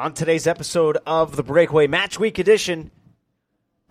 On 0.00 0.14
today's 0.14 0.46
episode 0.46 0.96
of 1.04 1.36
the 1.36 1.42
Breakaway 1.42 1.86
Match 1.86 2.18
Week 2.18 2.38
Edition, 2.38 2.90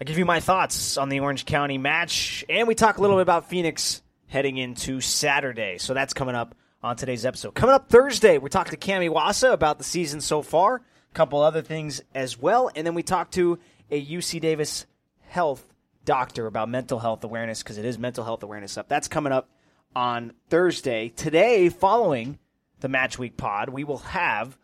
I 0.02 0.06
give 0.06 0.18
you 0.18 0.26
my 0.26 0.40
thoughts 0.40 0.98
on 0.98 1.10
the 1.10 1.20
Orange 1.20 1.46
County 1.46 1.78
match, 1.78 2.44
and 2.50 2.68
we 2.68 2.74
talk 2.74 2.98
a 2.98 3.02
little 3.02 3.18
bit 3.18 3.22
about 3.22 3.48
Phoenix 3.48 4.02
heading 4.26 4.58
into 4.58 5.02
Saturday. 5.02 5.78
So 5.78 5.94
that's 5.94 6.16
coming 6.16 6.34
up 6.34 6.56
on 6.82 6.96
today's 6.96 7.28
episode. 7.28 7.54
Coming 7.54 7.76
up 7.76 7.90
Thursday, 7.90 8.40
we 8.40 8.50
talk 8.50 8.72
to 8.72 8.76
Cami 8.76 9.12
Iwasa 9.12 9.54
about 9.54 9.78
the 9.78 9.84
season 9.84 10.20
so 10.20 10.42
far, 10.42 10.78
a 10.78 11.14
couple 11.14 11.44
other 11.44 11.62
things 11.62 12.02
as 12.16 12.40
well, 12.40 12.72
and 12.76 12.88
then 12.88 12.96
we 12.96 13.04
talk 13.04 13.30
to 13.34 13.60
a 13.92 14.04
UC 14.04 14.42
Davis 14.42 14.88
health 15.28 15.64
doctor 16.06 16.48
about 16.48 16.70
mental 16.70 16.98
health 16.98 17.24
awareness 17.24 17.62
because 17.62 17.78
it 17.78 17.86
is 17.86 18.00
mental 18.00 18.24
health 18.24 18.42
awareness 18.42 18.80
up. 18.80 18.88
That's 18.88 19.08
coming 19.08 19.32
up 19.32 19.48
on 19.96 20.34
Thursday. 20.50 21.10
Today, 21.10 21.70
following 21.70 22.40
the 22.80 22.90
Match 22.90 23.20
Week 23.20 23.38
pod, 23.38 23.70
we 23.70 23.84
will 23.84 24.00
have 24.00 24.58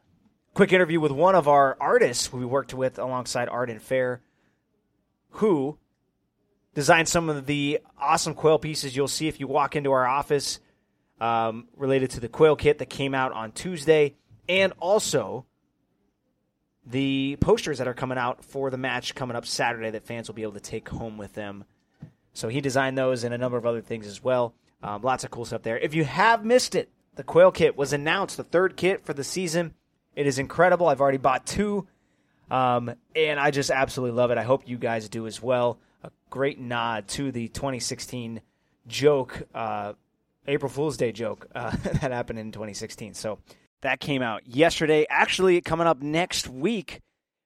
quick 0.56 0.72
interview 0.72 1.02
with 1.02 1.12
one 1.12 1.36
of 1.36 1.50
our 1.50 1.76
artists 1.82 2.27
who 2.27 2.38
we 2.38 2.45
worked 2.45 2.73
with 2.73 2.98
alongside 2.98 3.50
Arden 3.50 3.77
Fair, 3.77 4.22
who 5.32 5.77
designed 6.73 7.09
some 7.09 7.30
of 7.30 7.46
the 7.46 7.82
awesome 8.00 8.34
quail 8.34 8.58
pieces 8.58 8.96
you'll 8.96 9.10
see 9.10 9.27
if 9.27 9.41
you 9.41 9.48
walk 9.48 9.76
into 9.76 9.91
our 9.91 10.08
office 10.08 10.60
um, 11.20 11.68
related 11.76 12.10
to 12.12 12.22
the 12.22 12.30
quail 12.30 12.55
kit 12.55 12.77
that 12.77 12.90
came 12.90 13.13
out 13.13 13.34
on 13.34 13.52
Tuesday, 13.52 14.16
and 14.48 14.72
also 14.80 15.46
the 16.85 17.38
posters 17.41 17.80
that 17.80 17.88
are 17.88 17.94
coming 17.94 18.18
out 18.18 18.44
for 18.44 18.70
the 18.70 18.77
match 18.77 19.13
coming 19.13 19.35
up 19.35 19.46
Saturday 19.46 19.90
that 19.90 20.04
fans 20.04 20.30
will 20.30 20.35
be 20.35 20.44
able 20.44 20.54
to 20.54 20.60
take 20.62 20.88
home 20.88 21.18
with 21.18 21.34
them. 21.34 21.66
So 22.32 22.48
he 22.48 22.62
designed 22.62 22.98
those 22.98 23.26
and 23.26 23.34
a 23.34 23.38
number 23.38 23.58
of 23.58 23.66
other 23.66 23.82
things 23.82 24.08
as 24.08 24.24
well. 24.24 24.54
Um, 24.82 25.02
lots 25.02 25.26
of 25.26 25.32
cool 25.32 25.44
stuff 25.44 25.63
there. 25.63 25.77
If 25.77 25.94
you 25.94 26.05
have 26.05 26.46
missed 26.46 26.76
it, 26.76 26.90
the 27.16 27.24
Quail 27.24 27.52
kit 27.52 27.76
was 27.76 27.91
announced, 27.91 28.38
the 28.38 28.44
third 28.44 28.77
kit 28.77 29.05
for 29.05 29.13
the 29.13 29.24
season. 29.24 29.74
It 30.16 30.28
is 30.28 30.40
incredible. 30.40 30.88
I've 30.88 31.02
already 31.02 31.18
bought 31.18 31.46
two, 31.46 31.88
um, 32.50 32.94
and 33.16 33.40
I 33.40 33.52
just 33.52 33.70
absolutely 33.70 34.16
love 34.16 34.32
it. 34.32 34.38
I 34.38 34.44
hope 34.44 34.68
you 34.68 34.77
guys 34.77 35.10
do 35.10 35.27
as 35.27 35.41
well. 35.41 35.77
A 36.04 36.12
great 36.30 36.60
nod 36.60 37.07
to 37.10 37.32
the 37.32 37.48
2016 37.49 38.41
joke, 38.88 39.44
uh, 39.54 39.94
April 40.48 40.70
Fool's 40.70 40.98
Day 40.98 41.12
joke 41.12 41.48
uh, 41.54 41.72
that 41.84 42.12
happened 42.12 42.40
in 42.40 42.52
2016. 42.52 43.13
So 43.13 43.40
that 43.82 43.99
came 43.99 44.22
out 44.22 44.48
yesterday. 44.48 45.05
Actually, 45.10 45.60
coming 45.62 45.88
up 45.88 46.02
next 46.02 46.48
week, 46.48 47.02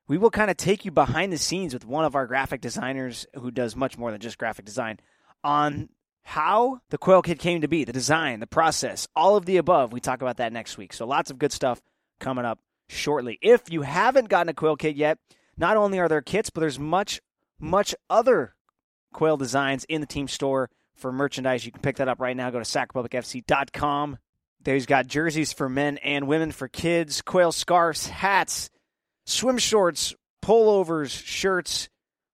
we 0.08 0.18
will 0.18 0.32
kind 0.32 0.52
of 0.52 0.58
take 0.58 0.86
you 0.86 0.92
behind 0.92 1.34
the 1.34 1.38
scenes 1.38 1.74
with 1.74 1.86
one 1.86 2.06
of 2.06 2.16
our 2.16 2.28
graphic 2.28 2.62
designers 2.62 3.26
who 3.36 3.52
does 3.52 3.76
much 3.76 3.98
more 3.98 4.12
than 4.12 4.20
just 4.20 4.38
graphic 4.38 4.66
design 4.66 5.00
on 5.44 5.90
how 6.24 6.80
the 6.90 6.98
Quail 6.98 7.22
Kit 7.22 7.40
came 7.40 7.62
to 7.62 7.68
be, 7.68 7.84
the 7.84 7.94
design, 7.94 8.40
the 8.40 8.48
process, 8.48 9.08
all 9.16 9.36
of 9.36 9.46
the 9.46 9.58
above. 9.58 9.92
We 9.92 10.00
talk 10.00 10.22
about 10.22 10.38
that 10.38 10.54
next 10.54 10.78
week. 10.78 10.94
So 10.94 11.08
lots 11.08 11.32
of 11.32 11.40
good 11.40 11.52
stuff 11.52 11.82
coming 12.20 12.46
up 12.46 12.60
shortly. 12.88 13.38
If 13.42 13.72
you 13.72 13.82
haven't 13.84 14.30
gotten 14.30 14.50
a 14.50 14.54
quail 14.54 14.76
kit 14.76 14.96
yet, 14.96 15.18
not 15.58 15.78
only 15.78 16.00
are 16.00 16.08
there 16.08 16.22
kits, 16.22 16.50
but 16.50 16.62
there's 16.62 16.80
much, 16.80 17.22
much 17.60 17.94
other 18.10 18.56
quail 19.14 19.38
designs 19.38 19.86
in 19.86 20.02
the 20.02 20.08
team 20.08 20.28
store 20.28 20.70
for 20.96 21.12
merchandise. 21.12 21.66
You 21.66 21.72
can 21.72 21.82
pick 21.82 21.98
that 21.98 22.08
up 22.08 22.20
right 22.20 22.36
now. 22.36 22.50
Go 22.50 22.60
to 22.60 22.66
sacrepublicfc.com. 22.66 24.18
There's 24.62 24.86
got 24.86 25.08
jerseys 25.08 25.54
for 25.54 25.70
men 25.70 25.98
and 26.00 26.28
women, 26.28 26.52
for 26.52 26.68
kids, 26.68 27.22
quail 27.22 27.52
scarves, 27.52 28.08
hats, 28.08 28.70
swim 29.26 29.58
shorts, 29.58 30.14
pullovers, 30.44 31.12
shirts, 31.26 31.90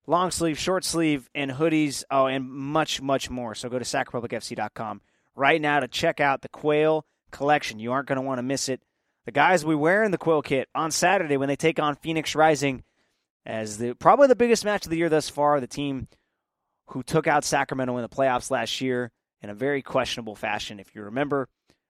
long 0.08 0.32
sleeve, 0.32 0.58
short 0.58 0.84
sleeve, 0.84 1.30
and 1.36 1.52
hoodies. 1.52 2.04
Oh, 2.10 2.26
and 2.26 2.50
much, 2.50 3.02
much 3.02 3.30
more. 3.30 3.54
So 3.54 3.70
go 3.70 3.78
to 3.78 3.86
sacrepublicfc.com 3.86 5.02
right 5.36 5.62
now 5.62 5.80
to 5.82 5.88
check 5.88 6.20
out 6.20 6.42
the 6.42 6.50
quail 6.50 7.06
collection. 7.32 7.80
You 7.80 7.92
aren't 7.92 8.08
going 8.08 8.18
to 8.18 8.26
want 8.26 8.40
to 8.40 8.44
miss 8.44 8.70
it 8.70 8.82
the 9.26 9.32
guys 9.32 9.66
we 9.66 9.76
wear 9.76 10.04
in 10.04 10.12
the 10.12 10.18
Quail 10.18 10.42
kit 10.42 10.70
on 10.76 10.92
Saturday 10.92 11.38
when 11.38 11.48
they 11.48 11.56
take 11.56 11.80
on 11.80 11.96
Phoenix 11.96 12.36
Rising 12.36 12.84
as 13.46 13.78
the 13.78 13.94
probably 13.94 14.28
the 14.28 14.36
biggest 14.36 14.66
match 14.66 14.86
of 14.86 14.92
the 14.92 14.98
year 14.98 15.10
thus 15.10 15.30
far. 15.30 15.60
The 15.60 15.68
team 15.68 16.08
who 16.88 17.04
took 17.04 17.28
out 17.28 17.44
Sacramento 17.44 17.96
in 17.98 18.04
the 18.04 18.10
playoffs 18.10 18.52
last 18.52 18.82
year 18.82 19.12
in 19.42 19.50
a 19.50 19.56
very 19.56 19.82
questionable 19.82 20.36
fashion. 20.36 20.80
If 20.80 20.96
you 20.96 21.04
remember, 21.04 21.48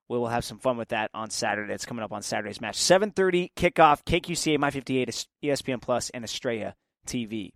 we 0.07 0.17
will 0.17 0.27
have 0.27 0.45
some 0.45 0.59
fun 0.59 0.77
with 0.77 0.89
that 0.89 1.09
on 1.13 1.29
Saturday. 1.29 1.73
It's 1.73 1.85
coming 1.85 2.03
up 2.03 2.13
on 2.13 2.21
Saturday's 2.21 2.61
match. 2.61 2.77
7:30 2.77 3.51
kickoff. 3.55 4.03
KQCA 4.05 4.57
My 4.57 4.71
58 4.71 5.27
ESPN 5.43 5.81
Plus 5.81 6.09
and 6.11 6.23
Estrella 6.23 6.75
TV. 7.07 7.51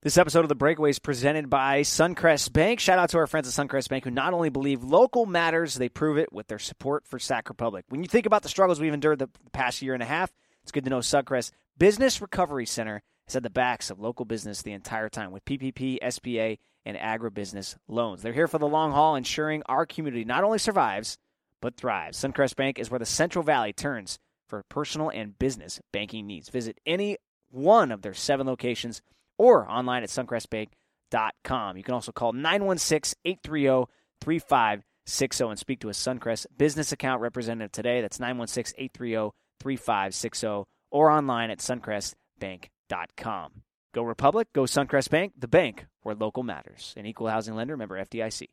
This 0.00 0.16
episode 0.16 0.44
of 0.44 0.48
The 0.48 0.54
Breakaway 0.54 0.90
is 0.90 1.00
presented 1.00 1.50
by 1.50 1.80
Suncrest 1.80 2.52
Bank. 2.52 2.78
Shout 2.78 3.00
out 3.00 3.10
to 3.10 3.18
our 3.18 3.26
friends 3.26 3.48
at 3.48 3.68
Suncrest 3.68 3.88
Bank 3.88 4.04
who 4.04 4.12
not 4.12 4.32
only 4.32 4.48
believe 4.48 4.84
local 4.84 5.26
matters, 5.26 5.74
they 5.74 5.88
prove 5.88 6.18
it 6.18 6.32
with 6.32 6.46
their 6.46 6.60
support 6.60 7.04
for 7.04 7.18
Sac 7.18 7.48
Republic. 7.48 7.84
When 7.88 8.04
you 8.04 8.08
think 8.08 8.24
about 8.24 8.44
the 8.44 8.48
struggles 8.48 8.78
we've 8.78 8.94
endured 8.94 9.18
the 9.18 9.28
past 9.50 9.82
year 9.82 9.94
and 9.94 10.02
a 10.02 10.06
half, 10.06 10.32
it's 10.62 10.70
good 10.70 10.84
to 10.84 10.90
know 10.90 11.00
Suncrest 11.00 11.50
Business 11.76 12.22
Recovery 12.22 12.64
Center 12.64 13.02
has 13.26 13.34
had 13.34 13.42
the 13.42 13.50
backs 13.50 13.90
of 13.90 13.98
local 13.98 14.24
business 14.24 14.62
the 14.62 14.70
entire 14.70 15.08
time 15.08 15.32
with 15.32 15.44
PPP, 15.44 15.98
SBA, 16.00 16.58
and 16.86 16.96
agribusiness 16.96 17.76
loans. 17.88 18.22
They're 18.22 18.32
here 18.32 18.46
for 18.46 18.58
the 18.58 18.68
long 18.68 18.92
haul, 18.92 19.16
ensuring 19.16 19.64
our 19.66 19.84
community 19.84 20.24
not 20.24 20.44
only 20.44 20.60
survives, 20.60 21.18
but 21.60 21.76
thrives. 21.76 22.18
Suncrest 22.18 22.54
Bank 22.54 22.78
is 22.78 22.88
where 22.88 23.00
the 23.00 23.04
Central 23.04 23.42
Valley 23.42 23.72
turns 23.72 24.20
for 24.46 24.62
personal 24.68 25.10
and 25.10 25.36
business 25.40 25.80
banking 25.90 26.28
needs. 26.28 26.50
Visit 26.50 26.78
any 26.86 27.16
one 27.50 27.90
of 27.90 28.02
their 28.02 28.14
seven 28.14 28.46
locations– 28.46 29.02
or 29.38 29.68
online 29.70 30.02
at 30.02 30.10
suncrestbank.com. 30.10 31.76
You 31.76 31.82
can 31.82 31.94
also 31.94 32.12
call 32.12 32.32
916 32.32 33.14
830 33.24 33.90
3560 34.20 35.44
and 35.44 35.58
speak 35.58 35.80
to 35.80 35.88
a 35.88 35.92
Suncrest 35.92 36.46
business 36.56 36.92
account 36.92 37.22
representative 37.22 37.72
today. 37.72 38.00
That's 38.02 38.20
916 38.20 38.74
830 38.78 39.30
3560 39.60 40.64
or 40.90 41.10
online 41.10 41.50
at 41.50 41.58
suncrestbank.com. 41.58 43.62
Go 43.94 44.02
Republic, 44.02 44.48
go 44.54 44.62
Suncrest 44.62 45.10
Bank, 45.10 45.32
the 45.38 45.48
bank 45.48 45.86
where 46.02 46.14
local 46.14 46.42
matters. 46.42 46.94
An 46.96 47.06
equal 47.06 47.28
housing 47.28 47.54
lender, 47.54 47.76
member 47.76 47.98
FDIC. 47.98 48.48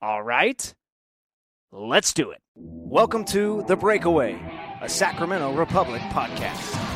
All 0.00 0.22
right, 0.22 0.74
let's 1.72 2.14
do 2.14 2.30
it. 2.30 2.40
Welcome 2.54 3.24
to 3.26 3.64
The 3.68 3.76
Breakaway, 3.76 4.40
a 4.80 4.88
Sacramento 4.88 5.54
Republic 5.54 6.00
podcast. 6.02 6.87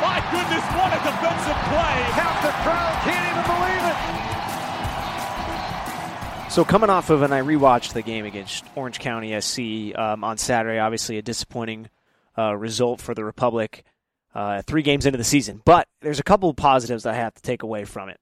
My 0.00 0.20
goodness, 0.30 0.64
what 0.76 0.92
a 0.92 1.00
defensive 1.02 1.60
play. 1.68 1.96
Half 2.16 2.42
the 2.42 2.52
crowd 2.62 2.94
can't 3.04 3.24
even 3.32 3.44
believe 3.44 3.84
it. 3.92 3.98
So 6.50 6.64
coming 6.64 6.90
off 6.90 7.10
of, 7.10 7.22
and 7.22 7.34
I 7.34 7.40
rewatched 7.42 7.92
the 7.92 8.02
game 8.02 8.24
against 8.24 8.64
Orange 8.74 8.98
County 8.98 9.38
SC 9.40 9.96
um, 9.98 10.24
on 10.24 10.38
Saturday. 10.38 10.78
Obviously, 10.78 11.18
a 11.18 11.22
disappointing 11.22 11.88
uh, 12.36 12.56
result 12.56 13.00
for 13.00 13.14
the 13.14 13.24
Republic. 13.24 13.84
Uh, 14.34 14.62
three 14.62 14.82
games 14.82 15.06
into 15.06 15.16
the 15.16 15.24
season, 15.24 15.62
but 15.64 15.88
there's 16.00 16.20
a 16.20 16.24
couple 16.24 16.48
of 16.50 16.56
positives 16.56 17.06
I 17.06 17.14
have 17.14 17.34
to 17.34 17.42
take 17.42 17.62
away 17.62 17.84
from 17.84 18.08
it. 18.08 18.18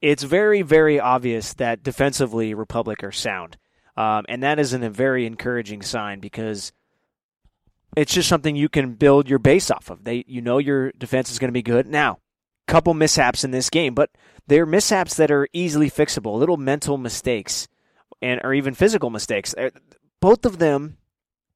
It's 0.00 0.22
very, 0.22 0.62
very 0.62 1.00
obvious 1.00 1.54
that 1.54 1.82
defensively 1.82 2.54
Republic 2.54 3.02
are 3.02 3.10
sound, 3.12 3.56
um, 3.96 4.26
and 4.28 4.42
that 4.42 4.58
is 4.58 4.74
an, 4.74 4.82
a 4.82 4.90
very 4.90 5.26
encouraging 5.26 5.82
sign 5.82 6.20
because 6.20 6.72
it's 7.96 8.12
just 8.12 8.28
something 8.28 8.56
you 8.56 8.68
can 8.68 8.94
build 8.94 9.28
your 9.28 9.38
base 9.38 9.70
off 9.70 9.90
of. 9.90 10.04
They, 10.04 10.24
you 10.26 10.40
know, 10.40 10.58
your 10.58 10.92
defense 10.92 11.30
is 11.30 11.38
going 11.38 11.48
to 11.48 11.52
be 11.52 11.62
good. 11.62 11.86
Now, 11.86 12.18
couple 12.66 12.94
mishaps 12.94 13.42
in 13.42 13.50
this 13.50 13.68
game, 13.68 13.94
but 13.94 14.10
they're 14.46 14.66
mishaps 14.66 15.16
that 15.16 15.30
are 15.30 15.48
easily 15.52 15.90
fixable, 15.90 16.38
little 16.38 16.56
mental 16.56 16.96
mistakes, 16.96 17.68
and 18.22 18.40
or 18.44 18.54
even 18.54 18.74
physical 18.74 19.10
mistakes. 19.10 19.54
Uh, 19.58 19.70
both 20.20 20.44
of 20.44 20.58
them, 20.58 20.96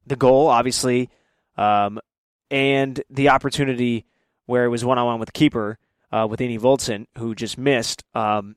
the 0.06 0.16
goal, 0.16 0.48
obviously, 0.48 1.08
um, 1.56 2.00
and 2.50 3.02
the 3.10 3.28
opportunity 3.28 4.06
where 4.46 4.64
it 4.64 4.68
was 4.68 4.84
one 4.84 4.98
on 4.98 5.06
one 5.06 5.20
with 5.20 5.32
keeper 5.32 5.78
uh, 6.10 6.26
with 6.28 6.40
Annie 6.40 6.58
Voltson, 6.58 7.06
who 7.18 7.34
just 7.34 7.56
missed. 7.56 8.04
Um, 8.14 8.56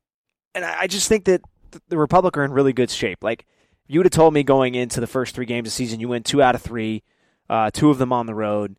and 0.56 0.66
I, 0.66 0.82
I 0.82 0.88
just 0.88 1.08
think 1.08 1.26
that 1.26 1.42
the 1.90 1.98
Republic 1.98 2.38
are 2.38 2.44
in 2.44 2.52
really 2.52 2.74
good 2.74 2.90
shape. 2.90 3.24
Like 3.24 3.46
you 3.88 4.00
would 4.00 4.06
have 4.06 4.12
told 4.12 4.34
me 4.34 4.44
going 4.44 4.76
into 4.76 5.00
the 5.00 5.08
first 5.08 5.36
three 5.36 5.46
games 5.46 5.68
of 5.68 5.72
the 5.72 5.76
season, 5.76 6.00
you 6.00 6.10
win 6.10 6.24
two 6.24 6.42
out 6.42 6.56
of 6.56 6.62
three 6.62 7.04
uh, 7.50 7.72
two 7.72 7.90
of 7.90 7.98
them 7.98 8.14
on 8.14 8.26
the 8.26 8.36
road. 8.36 8.76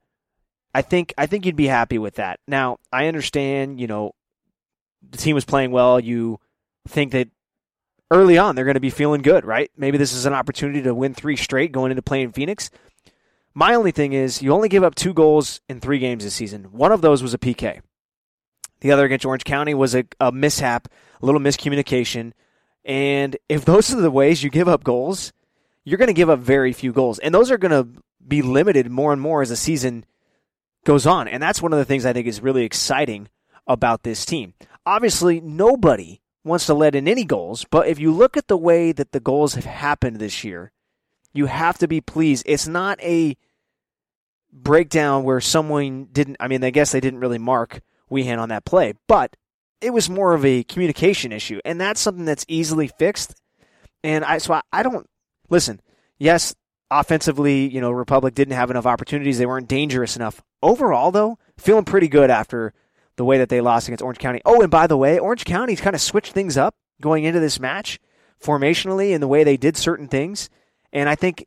I 0.74 0.82
think 0.82 1.14
I 1.16 1.26
think 1.26 1.46
you'd 1.46 1.56
be 1.56 1.66
happy 1.66 1.98
with 1.98 2.16
that. 2.16 2.40
Now 2.46 2.78
I 2.92 3.06
understand, 3.06 3.80
you 3.80 3.86
know, 3.86 4.12
the 5.08 5.18
team 5.18 5.34
was 5.34 5.44
playing 5.44 5.70
well. 5.70 5.98
You 5.98 6.40
think 6.86 7.12
that 7.12 7.28
early 8.10 8.38
on 8.38 8.54
they're 8.54 8.64
going 8.64 8.74
to 8.74 8.80
be 8.80 8.90
feeling 8.90 9.22
good, 9.22 9.44
right? 9.44 9.70
Maybe 9.76 9.98
this 9.98 10.12
is 10.12 10.26
an 10.26 10.34
opportunity 10.34 10.82
to 10.82 10.94
win 10.94 11.14
three 11.14 11.36
straight 11.36 11.72
going 11.72 11.90
into 11.90 12.02
playing 12.02 12.32
Phoenix. 12.32 12.70
My 13.54 13.74
only 13.74 13.90
thing 13.90 14.12
is 14.12 14.42
you 14.42 14.52
only 14.52 14.68
give 14.68 14.84
up 14.84 14.94
two 14.94 15.14
goals 15.14 15.60
in 15.68 15.80
three 15.80 15.98
games 15.98 16.24
this 16.24 16.34
season. 16.34 16.64
One 16.64 16.92
of 16.92 17.00
those 17.00 17.22
was 17.22 17.34
a 17.34 17.38
PK. 17.38 17.80
The 18.80 18.92
other 18.92 19.04
against 19.04 19.26
Orange 19.26 19.44
County 19.44 19.74
was 19.74 19.94
a, 19.94 20.04
a 20.20 20.30
mishap, 20.30 20.88
a 21.20 21.26
little 21.26 21.40
miscommunication. 21.40 22.32
And 22.84 23.36
if 23.48 23.64
those 23.64 23.92
are 23.92 24.00
the 24.00 24.10
ways 24.10 24.44
you 24.44 24.50
give 24.50 24.68
up 24.68 24.84
goals, 24.84 25.32
you're 25.84 25.98
going 25.98 26.06
to 26.06 26.14
give 26.14 26.30
up 26.30 26.38
very 26.38 26.72
few 26.72 26.92
goals. 26.92 27.18
And 27.18 27.34
those 27.34 27.50
are 27.50 27.58
going 27.58 27.72
to 27.72 28.00
be 28.28 28.42
limited 28.42 28.90
more 28.90 29.12
and 29.12 29.20
more 29.20 29.42
as 29.42 29.48
the 29.48 29.56
season 29.56 30.04
goes 30.84 31.06
on. 31.06 31.28
And 31.28 31.42
that's 31.42 31.62
one 31.62 31.72
of 31.72 31.78
the 31.78 31.84
things 31.84 32.04
I 32.04 32.12
think 32.12 32.26
is 32.26 32.42
really 32.42 32.64
exciting 32.64 33.28
about 33.66 34.02
this 34.02 34.24
team. 34.24 34.54
Obviously, 34.86 35.40
nobody 35.40 36.20
wants 36.44 36.66
to 36.66 36.74
let 36.74 36.94
in 36.94 37.08
any 37.08 37.24
goals, 37.24 37.64
but 37.70 37.88
if 37.88 37.98
you 37.98 38.10
look 38.10 38.36
at 38.36 38.48
the 38.48 38.56
way 38.56 38.92
that 38.92 39.12
the 39.12 39.20
goals 39.20 39.54
have 39.54 39.64
happened 39.64 40.16
this 40.16 40.44
year, 40.44 40.72
you 41.32 41.46
have 41.46 41.78
to 41.78 41.88
be 41.88 42.00
pleased. 42.00 42.42
It's 42.46 42.66
not 42.66 43.00
a 43.02 43.36
breakdown 44.52 45.24
where 45.24 45.40
someone 45.40 46.08
didn't. 46.10 46.38
I 46.40 46.48
mean, 46.48 46.64
I 46.64 46.70
guess 46.70 46.92
they 46.92 47.00
didn't 47.00 47.20
really 47.20 47.38
mark 47.38 47.80
Weehan 48.10 48.38
on 48.38 48.48
that 48.48 48.64
play, 48.64 48.94
but 49.06 49.36
it 49.80 49.90
was 49.90 50.08
more 50.08 50.34
of 50.34 50.44
a 50.44 50.64
communication 50.64 51.32
issue, 51.32 51.60
and 51.64 51.80
that's 51.80 52.00
something 52.00 52.24
that's 52.24 52.46
easily 52.48 52.88
fixed. 52.88 53.34
And 54.02 54.24
I 54.24 54.38
so 54.38 54.54
I, 54.54 54.62
I 54.72 54.82
don't 54.82 55.08
listen. 55.50 55.80
Yes, 56.18 56.54
offensively, 56.90 57.68
you 57.68 57.80
know, 57.80 57.90
Republic 57.90 58.34
didn't 58.34 58.54
have 58.54 58.70
enough 58.70 58.86
opportunities. 58.86 59.38
They 59.38 59.46
weren't 59.46 59.68
dangerous 59.68 60.16
enough. 60.16 60.42
Overall, 60.62 61.10
though, 61.10 61.38
feeling 61.56 61.84
pretty 61.84 62.08
good 62.08 62.30
after 62.30 62.72
the 63.16 63.24
way 63.24 63.38
that 63.38 63.48
they 63.48 63.60
lost 63.60 63.88
against 63.88 64.02
Orange 64.02 64.18
County. 64.18 64.40
Oh, 64.44 64.62
and 64.62 64.70
by 64.70 64.86
the 64.86 64.96
way, 64.96 65.18
Orange 65.18 65.44
County's 65.44 65.80
kind 65.80 65.94
of 65.94 66.00
switched 66.00 66.32
things 66.32 66.56
up 66.56 66.74
going 67.00 67.24
into 67.24 67.40
this 67.40 67.60
match 67.60 67.98
formationally 68.42 69.10
in 69.10 69.20
the 69.20 69.28
way 69.28 69.44
they 69.44 69.56
did 69.56 69.76
certain 69.76 70.08
things, 70.08 70.48
and 70.92 71.08
I 71.08 71.14
think 71.14 71.46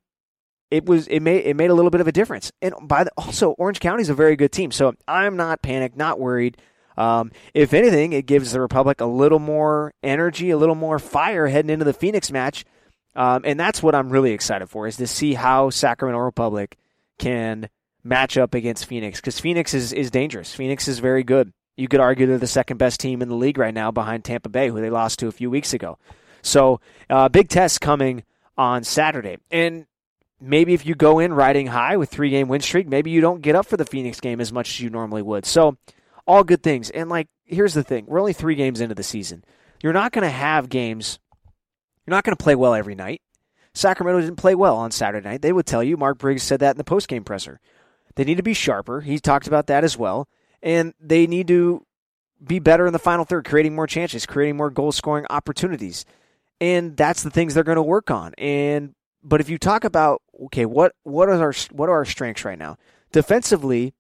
it 0.70 0.86
was 0.86 1.08
it 1.08 1.22
made 1.22 1.46
it 1.46 1.56
made 1.56 1.70
a 1.70 1.74
little 1.74 1.92
bit 1.92 2.02
of 2.02 2.08
a 2.08 2.12
difference. 2.12 2.52
And 2.62 2.74
by 2.82 3.04
the, 3.06 3.12
also, 3.18 3.52
Orange 3.52 3.80
County's 3.80 4.10
a 4.10 4.14
very 4.14 4.36
good 4.36 4.52
team, 4.52 4.72
so 4.72 4.94
I'm 5.08 5.38
not 5.38 5.62
panicked, 5.62 5.96
not 5.96 6.20
worried. 6.20 6.58
Um, 6.98 7.32
if 7.54 7.74
anything, 7.74 8.14
it 8.14 8.26
gives 8.26 8.52
the 8.52 8.62
Republic 8.62 9.00
a 9.00 9.06
little 9.06 9.40
more 9.40 9.94
energy, 10.04 10.50
a 10.50 10.58
little 10.58 10.76
more 10.76 11.00
fire 11.00 11.48
heading 11.48 11.72
into 11.72 11.86
the 11.86 11.94
Phoenix 11.94 12.32
match, 12.32 12.66
um, 13.16 13.44
and 13.46 13.60
that's 13.60 13.84
what 13.84 13.96
I'm 13.96 14.10
really 14.10 14.32
excited 14.32 14.68
for 14.68 14.88
is 14.88 14.98
to 14.98 15.08
see 15.08 15.34
how 15.34 15.70
Sacramento 15.70 16.20
Republic 16.20 16.78
can 17.20 17.70
match 18.04 18.38
up 18.38 18.54
against 18.54 18.86
Phoenix 18.86 19.20
because 19.20 19.40
Phoenix 19.40 19.74
is 19.74 19.94
is 19.94 20.12
dangerous. 20.12 20.54
Phoenix 20.54 20.88
is 20.88 21.00
very 21.00 21.24
good. 21.24 21.54
You 21.78 21.88
could 21.88 22.00
argue 22.00 22.28
they're 22.28 22.38
the 22.38 22.48
second 22.48 22.78
best 22.78 23.00
team 23.00 23.22
in 23.22 23.30
the 23.30 23.36
league 23.36 23.58
right 23.58 23.74
now 23.74 23.92
behind 23.92 24.24
Tampa 24.24 24.50
Bay, 24.50 24.70
who 24.70 24.82
they 24.82 24.90
lost 24.90 25.20
to 25.20 25.28
a 25.28 25.32
few 25.32 25.50
weeks 25.50 25.74
ago. 25.74 25.98
So, 26.42 26.80
uh, 27.10 27.30
big 27.30 27.50
test 27.50 27.82
coming 27.82 28.24
on 28.58 28.84
Saturday. 28.84 29.38
And 29.50 29.86
maybe 30.40 30.74
if 30.74 30.86
you 30.86 30.96
go 30.96 31.20
in 31.20 31.34
riding 31.34 31.68
high 31.68 31.98
with 31.98 32.10
three 32.10 32.30
game 32.30 32.48
win 32.48 32.62
streak, 32.62 32.88
maybe 32.88 33.12
you 33.12 33.22
don't 33.22 33.42
get 33.42 33.56
up 33.56 33.68
for 33.68 33.78
the 33.78 33.86
Phoenix 33.86 34.20
game 34.20 34.42
as 34.42 34.52
much 34.52 34.72
as 34.72 34.80
you 34.82 34.90
normally 34.90 35.22
would. 35.22 35.46
So, 35.46 35.78
all 36.28 36.44
good 36.44 36.64
things. 36.64 36.90
And 36.90 37.10
like, 37.10 37.28
here's 37.46 37.74
the 37.74 37.84
thing: 37.84 38.06
we're 38.08 38.20
only 38.20 38.34
three 38.34 38.56
games 38.56 38.82
into 38.82 38.96
the 38.96 39.04
season. 39.04 39.44
You're 39.82 39.94
not 39.94 40.12
going 40.12 40.24
to 40.24 40.30
have 40.30 40.70
games. 40.70 41.20
You're 42.12 42.18
not 42.18 42.26
going 42.26 42.36
to 42.36 42.44
play 42.44 42.56
well 42.56 42.74
every 42.74 42.94
night. 42.94 43.22
Sacramento 43.74 44.20
didn't 44.20 44.36
play 44.36 44.54
well 44.54 44.76
on 44.76 44.92
Saturday 44.92 45.26
night. 45.26 45.42
They 45.42 45.54
would 45.54 45.66
tell 45.66 45.82
you. 45.82 45.96
Mark 45.96 46.18
Briggs 46.18 46.44
said 46.44 46.60
that 46.60 46.72
in 46.72 46.78
the 46.78 46.84
post 46.84 47.08
game 47.08 47.24
presser. 47.24 47.62
They 48.16 48.26
need 48.26 48.36
to 48.36 48.44
be 48.44 48.54
sharper. 48.54 49.00
He 49.00 49.18
talked 49.18 49.48
about 49.48 49.68
that 49.68 49.86
as 49.86 49.98
well, 49.98 50.28
and 50.62 50.94
they 51.00 51.26
need 51.26 51.48
to 51.48 51.86
be 52.46 52.60
better 52.60 52.86
in 52.86 52.92
the 52.92 53.00
final 53.00 53.24
third, 53.24 53.46
creating 53.46 53.76
more 53.76 53.88
chances, 53.88 54.26
creating 54.26 54.58
more 54.58 54.70
goal 54.70 54.92
scoring 54.92 55.26
opportunities, 55.30 56.04
and 56.60 56.98
that's 56.98 57.24
the 57.24 57.30
things 57.30 57.54
they're 57.54 57.64
going 57.64 57.78
to 57.78 57.82
work 57.82 58.12
on. 58.12 58.34
And 58.38 58.94
but 59.24 59.40
if 59.40 59.48
you 59.48 59.58
talk 59.58 59.86
about 59.86 60.22
okay, 60.48 60.66
what 60.66 60.94
what 61.04 61.30
are 61.30 61.42
our 61.42 61.54
what 61.72 61.88
are 61.88 61.94
our 61.94 62.04
strengths 62.04 62.44
right 62.44 62.60
now? 62.60 62.78
Defensively, 63.14 63.94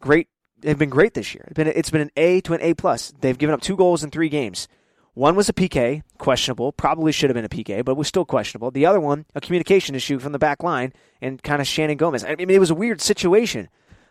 great. 0.00 0.28
They've 0.58 0.78
been 0.78 0.88
great 0.88 1.12
this 1.12 1.34
year. 1.34 1.44
It's 1.48 1.56
been 1.56 1.66
it's 1.66 1.90
been 1.90 2.00
an 2.00 2.10
A 2.16 2.40
to 2.40 2.54
an 2.54 2.62
A 2.62 2.72
plus. 2.72 3.12
They've 3.20 3.36
given 3.36 3.52
up 3.52 3.60
two 3.60 3.76
goals 3.76 4.02
in 4.02 4.10
three 4.10 4.30
games. 4.30 4.66
One 5.16 5.34
was 5.34 5.48
a 5.48 5.54
PK, 5.54 6.02
questionable. 6.18 6.72
Probably 6.72 7.10
should 7.10 7.30
have 7.30 7.34
been 7.34 7.46
a 7.46 7.48
PK, 7.48 7.82
but 7.82 7.94
was 7.94 8.06
still 8.06 8.26
questionable. 8.26 8.70
The 8.70 8.84
other 8.84 9.00
one, 9.00 9.24
a 9.34 9.40
communication 9.40 9.94
issue 9.94 10.18
from 10.18 10.32
the 10.32 10.38
back 10.38 10.62
line 10.62 10.92
and 11.22 11.42
kind 11.42 11.62
of 11.62 11.66
Shannon 11.66 11.96
Gomez. 11.96 12.22
I 12.22 12.34
mean, 12.34 12.50
it 12.50 12.60
was 12.60 12.70
a 12.70 12.74
weird 12.74 13.00
situation. 13.00 13.70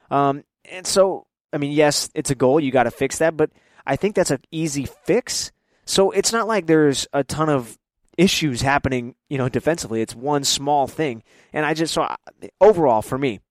Um, 0.09 0.43
and 0.71 0.87
so, 0.87 1.27
I 1.53 1.59
mean, 1.59 1.73
yes, 1.73 2.09
it's 2.15 2.31
a 2.31 2.35
goal. 2.35 2.59
You 2.59 2.71
got 2.71 2.83
to 2.83 2.91
fix 2.91 3.19
that, 3.19 3.37
but 3.37 3.51
I 3.85 3.97
think 3.97 4.15
that's 4.15 4.31
an 4.31 4.41
easy 4.49 4.87
fix. 5.03 5.51
So 5.85 6.09
it's 6.09 6.33
not 6.33 6.47
like 6.47 6.65
there's 6.65 7.05
a 7.13 7.23
ton 7.23 7.49
of 7.49 7.77
issues 8.17 8.61
happening, 8.61 9.13
you 9.29 9.37
know, 9.37 9.47
defensively. 9.47 10.01
It's 10.01 10.15
one 10.15 10.43
small 10.43 10.87
thing. 10.87 11.21
And 11.53 11.67
I 11.67 11.75
just 11.75 11.93
saw 11.93 12.15
overall 12.59 13.03
for 13.03 13.19
me, 13.19 13.41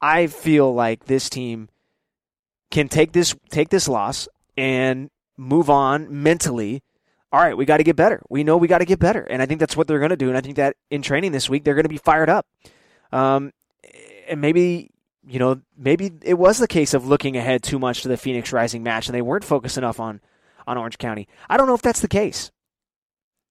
I 0.00 0.26
feel 0.26 0.72
like 0.72 1.04
this 1.04 1.28
team 1.28 1.68
can 2.70 2.88
take 2.88 3.12
this 3.12 3.36
take 3.50 3.68
this 3.68 3.88
loss 3.88 4.26
and 4.56 5.10
move 5.38 5.70
on 5.70 6.22
mentally. 6.22 6.82
All 7.32 7.40
right, 7.40 7.56
we 7.56 7.64
got 7.64 7.78
to 7.78 7.84
get 7.84 7.96
better. 7.96 8.22
We 8.28 8.44
know 8.44 8.58
we 8.58 8.68
got 8.68 8.78
to 8.78 8.84
get 8.84 8.98
better, 8.98 9.22
and 9.22 9.40
I 9.40 9.46
think 9.46 9.60
that's 9.60 9.76
what 9.76 9.86
they're 9.86 9.98
going 9.98 10.10
to 10.10 10.16
do. 10.16 10.28
And 10.28 10.36
I 10.36 10.42
think 10.42 10.56
that 10.56 10.76
in 10.90 11.00
training 11.00 11.32
this 11.32 11.48
week, 11.48 11.64
they're 11.64 11.74
going 11.74 11.84
to 11.84 11.88
be 11.88 11.98
fired 11.98 12.28
up. 12.28 12.46
Um, 13.12 13.52
and 14.28 14.40
maybe 14.40 14.90
you 15.28 15.38
know, 15.38 15.60
maybe 15.76 16.10
it 16.22 16.34
was 16.34 16.58
the 16.58 16.66
case 16.66 16.94
of 16.94 17.06
looking 17.06 17.36
ahead 17.36 17.62
too 17.62 17.78
much 17.78 18.02
to 18.02 18.08
the 18.08 18.16
Phoenix 18.16 18.52
Rising 18.52 18.82
match, 18.82 19.06
and 19.06 19.14
they 19.14 19.22
weren't 19.22 19.44
focused 19.44 19.78
enough 19.78 20.00
on 20.00 20.20
on 20.66 20.78
Orange 20.78 20.98
County. 20.98 21.28
I 21.48 21.56
don't 21.56 21.66
know 21.66 21.74
if 21.74 21.82
that's 21.82 22.00
the 22.00 22.08
case. 22.08 22.50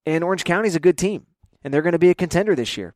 And 0.04 0.24
Orange 0.24 0.44
County's 0.44 0.74
a 0.74 0.80
good 0.80 0.98
team, 0.98 1.26
and 1.62 1.72
they're 1.72 1.82
going 1.82 1.92
to 1.92 1.98
be 1.98 2.10
a 2.10 2.14
contender 2.14 2.54
this 2.54 2.76
year 2.76 2.94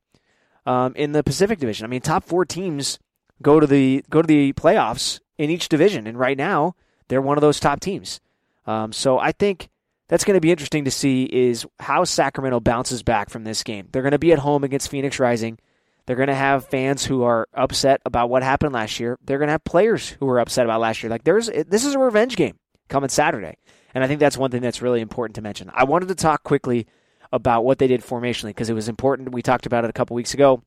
um, 0.67 0.95
in 0.97 1.13
the 1.13 1.23
Pacific 1.23 1.59
Division. 1.59 1.85
I 1.85 1.89
mean, 1.89 2.01
top 2.01 2.25
four 2.25 2.45
teams 2.45 2.99
go 3.41 3.61
to 3.61 3.67
the 3.67 4.05
go 4.11 4.21
to 4.21 4.27
the 4.27 4.53
playoffs 4.55 5.21
in 5.39 5.49
each 5.49 5.69
division, 5.69 6.07
and 6.07 6.19
right 6.19 6.37
now 6.37 6.75
they're 7.09 7.23
one 7.23 7.39
of 7.39 7.43
those 7.43 7.61
top 7.61 7.81
teams. 7.81 8.21
Um, 8.67 8.93
so 8.93 9.19
I 9.19 9.33
think 9.33 9.69
that's 10.09 10.25
going 10.25 10.37
to 10.37 10.41
be 10.41 10.51
interesting 10.51 10.85
to 10.85 10.91
see 10.91 11.25
is 11.25 11.67
how 11.81 12.05
Sacramento 12.05 12.61
bounces 12.61 13.03
back 13.03 13.31
from 13.31 13.45
this 13.45 13.63
game. 13.63 13.89
They're 13.91 14.03
going 14.03 14.13
to 14.13 14.19
be 14.19 14.33
at 14.33 14.39
home 14.39 14.65
against 14.65 14.91
Phoenix 14.91 15.19
Rising. 15.19 15.59
They're 16.07 16.17
going 16.17 16.29
to 16.29 16.35
have 16.35 16.69
fans 16.69 17.05
who 17.05 17.23
are 17.23 17.49
upset 17.55 18.03
about 18.05 18.29
what 18.29 18.43
happened 18.43 18.73
last 18.73 18.99
year. 18.99 19.19
They're 19.25 19.39
going 19.39 19.49
to 19.49 19.53
have 19.53 19.65
players 19.65 20.11
who 20.11 20.29
are 20.29 20.41
upset 20.41 20.67
about 20.67 20.81
last 20.81 21.03
year. 21.03 21.11
Like 21.11 21.25
there's 21.25 21.47
this 21.47 21.85
is 21.85 21.95
a 21.95 21.99
revenge 21.99 22.37
game 22.37 22.59
coming 22.89 23.09
Saturday. 23.09 23.57
And 23.95 24.03
I 24.03 24.07
think 24.07 24.21
that's 24.21 24.37
one 24.37 24.51
thing 24.51 24.63
that's 24.63 24.83
really 24.83 25.01
important 25.01 25.37
to 25.37 25.43
mention. 25.43 25.71
I 25.73 25.85
wanted 25.85 26.09
to 26.09 26.15
talk 26.15 26.43
quickly 26.43 26.87
about 27.33 27.65
what 27.65 27.79
they 27.79 27.87
did 27.87 28.03
formationally 28.03 28.51
because 28.51 28.71
it 28.71 28.75
was 28.75 28.89
important. 28.89 29.33
We 29.33 29.43
talked 29.43 29.67
about 29.67 29.85
it 29.85 29.91
a 29.91 29.95
couple 29.95 30.15
weeks 30.15 30.35
ago. 30.35 30.63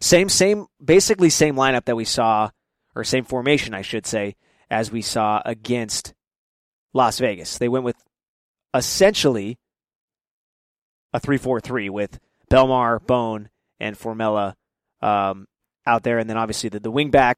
Same, 0.00 0.28
same, 0.28 0.66
basically 0.82 1.30
same 1.30 1.54
lineup 1.54 1.84
that 1.84 1.96
we 1.96 2.04
saw, 2.04 2.50
or 2.94 3.04
same 3.04 3.24
formation, 3.24 3.72
I 3.72 3.82
should 3.82 4.06
say, 4.06 4.36
as 4.70 4.90
we 4.90 5.00
saw 5.00 5.40
against 5.44 6.14
Las 6.92 7.18
Vegas. 7.18 7.58
They 7.58 7.68
went 7.68 7.84
with 7.84 7.96
essentially 8.74 9.58
a 11.12 11.20
3 11.20 11.38
4 11.38 11.60
3 11.60 11.88
with 11.90 12.18
Belmar, 12.50 13.04
Bone, 13.04 13.48
and 13.80 13.98
Formella 13.98 14.54
um, 15.00 15.46
out 15.86 16.02
there. 16.02 16.18
And 16.18 16.28
then 16.28 16.36
obviously 16.36 16.68
the, 16.68 16.80
the 16.80 16.92
wingback, 16.92 17.36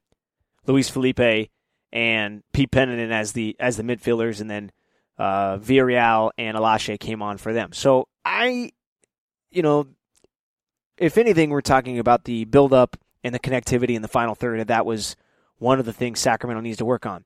Luis 0.65 0.89
Felipe, 0.89 1.49
and 1.91 2.43
Pete 2.53 2.71
Pennington 2.71 3.11
as 3.11 3.31
the 3.31 3.55
as 3.59 3.77
the 3.77 3.83
midfielders, 3.83 4.41
and 4.41 4.49
then 4.49 4.71
uh, 5.17 5.57
Villarreal 5.57 6.31
and 6.37 6.57
Alashe 6.57 6.99
came 6.99 7.21
on 7.21 7.37
for 7.37 7.53
them. 7.53 7.71
So 7.71 8.07
I, 8.25 8.71
you 9.49 9.61
know, 9.61 9.87
if 10.97 11.17
anything, 11.17 11.49
we're 11.49 11.61
talking 11.61 11.99
about 11.99 12.25
the 12.25 12.45
buildup 12.45 12.97
and 13.23 13.33
the 13.33 13.39
connectivity 13.39 13.95
in 13.95 14.01
the 14.01 14.07
final 14.07 14.35
third, 14.35 14.59
and 14.59 14.67
that 14.67 14.85
was 14.85 15.15
one 15.57 15.79
of 15.79 15.85
the 15.85 15.93
things 15.93 16.19
Sacramento 16.19 16.61
needs 16.61 16.77
to 16.77 16.85
work 16.85 17.05
on. 17.05 17.23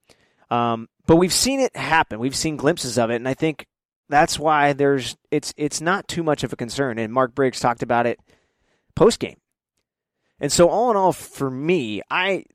Um, 0.49 0.87
but 1.05 1.17
we've 1.17 1.33
seen 1.33 1.59
it 1.59 1.75
happen. 1.75 2.19
We've 2.19 2.35
seen 2.35 2.57
glimpses 2.57 2.97
of 2.97 3.09
it, 3.09 3.15
and 3.15 3.27
I 3.27 3.33
think 3.33 3.65
that's 4.09 4.39
why 4.39 4.73
there's 4.73 5.15
it's 5.31 5.53
it's 5.57 5.81
not 5.81 6.07
too 6.07 6.23
much 6.23 6.43
of 6.43 6.53
a 6.53 6.55
concern. 6.55 6.97
And 6.97 7.13
Mark 7.13 7.35
Briggs 7.35 7.59
talked 7.59 7.83
about 7.83 8.07
it 8.07 8.19
post 8.95 9.19
game. 9.19 9.37
And 10.39 10.51
so, 10.51 10.69
all 10.69 10.89
in 10.91 10.97
all, 10.97 11.11
for 11.11 11.49
me, 11.49 12.01
I, 12.09 12.45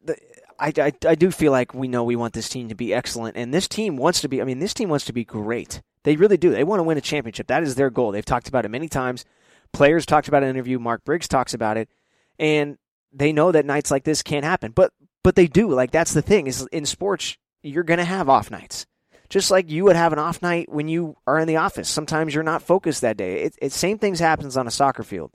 I, 0.59 0.73
I, 0.77 0.93
I 1.07 1.15
do 1.15 1.31
feel 1.31 1.53
like 1.53 1.75
we 1.75 1.89
know 1.89 2.05
we 2.05 2.17
want 2.17 2.33
this 2.33 2.49
team 2.49 2.69
to 2.69 2.75
be 2.75 2.95
excellent, 2.95 3.37
and 3.37 3.53
this 3.53 3.69
team 3.69 3.97
wants 3.97 4.21
to 4.23 4.29
be. 4.29 4.41
I 4.41 4.45
mean, 4.45 4.59
this 4.59 4.75
team 4.75 4.89
wants 4.89 5.05
to 5.07 5.13
be 5.13 5.25
great. 5.25 5.83
They 6.05 6.17
really 6.17 6.37
do. 6.37 6.51
They 6.51 6.65
want 6.65 6.81
to 6.81 6.85
win 6.85 6.99
a 6.99 7.03
championship. 7.03 7.47
That 7.49 7.63
is 7.63 7.75
their 7.75 7.91
goal. 7.91 8.13
They've 8.13 8.25
talked 8.25 8.49
about 8.49 8.65
it 8.65 8.71
many 8.71 8.89
times. 8.89 9.25
Players 9.73 10.07
talked 10.07 10.29
about 10.29 10.43
it 10.43 10.47
an 10.47 10.51
interview. 10.51 10.79
Mark 10.79 11.05
Briggs 11.05 11.29
talks 11.29 11.55
about 11.55 11.77
it, 11.77 11.89
and 12.39 12.79
they 13.13 13.33
know 13.33 13.53
that 13.53 13.67
nights 13.67 13.91
like 13.91 14.05
this 14.05 14.23
can't 14.23 14.45
happen. 14.45 14.73
But 14.73 14.93
but 15.23 15.35
they 15.35 15.47
do. 15.47 15.71
Like 15.71 15.91
that's 15.91 16.15
the 16.15 16.23
thing 16.23 16.47
is 16.47 16.67
in 16.73 16.87
sports, 16.87 17.37
you're 17.64 17.83
going 17.83 17.99
to 17.99 18.04
have 18.04 18.28
off 18.28 18.50
nights. 18.50 18.87
Just 19.30 19.50
like 19.50 19.71
you 19.71 19.85
would 19.85 19.97
have 19.97 20.12
an 20.12 20.18
off 20.18 20.42
night 20.42 20.71
when 20.71 20.87
you 20.87 21.16
are 21.26 21.38
in 21.38 21.49
the 21.49 21.56
office. 21.56 21.88
Sometimes 21.88 22.35
you're 22.35 22.44
not 22.44 22.62
focused 22.62 23.00
that 23.00 23.16
day. 23.16 23.42
It, 23.42 23.59
it 23.61 23.73
same 23.73 23.99
things 23.99 24.21
happens 24.21 24.56
on 24.56 24.66
a 24.66 24.71
soccer 24.71 25.02
field. 25.02 25.33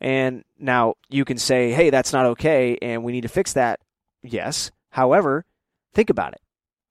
And 0.00 0.44
now 0.58 0.94
you 1.08 1.24
can 1.24 1.38
say, 1.38 1.72
"Hey, 1.72 1.90
that's 1.90 2.12
not 2.12 2.26
okay, 2.26 2.76
and 2.80 3.04
we 3.04 3.12
need 3.12 3.20
to 3.22 3.28
fix 3.28 3.52
that." 3.52 3.80
Yes. 4.22 4.70
However, 4.90 5.44
think 5.94 6.10
about 6.10 6.32
it. 6.32 6.40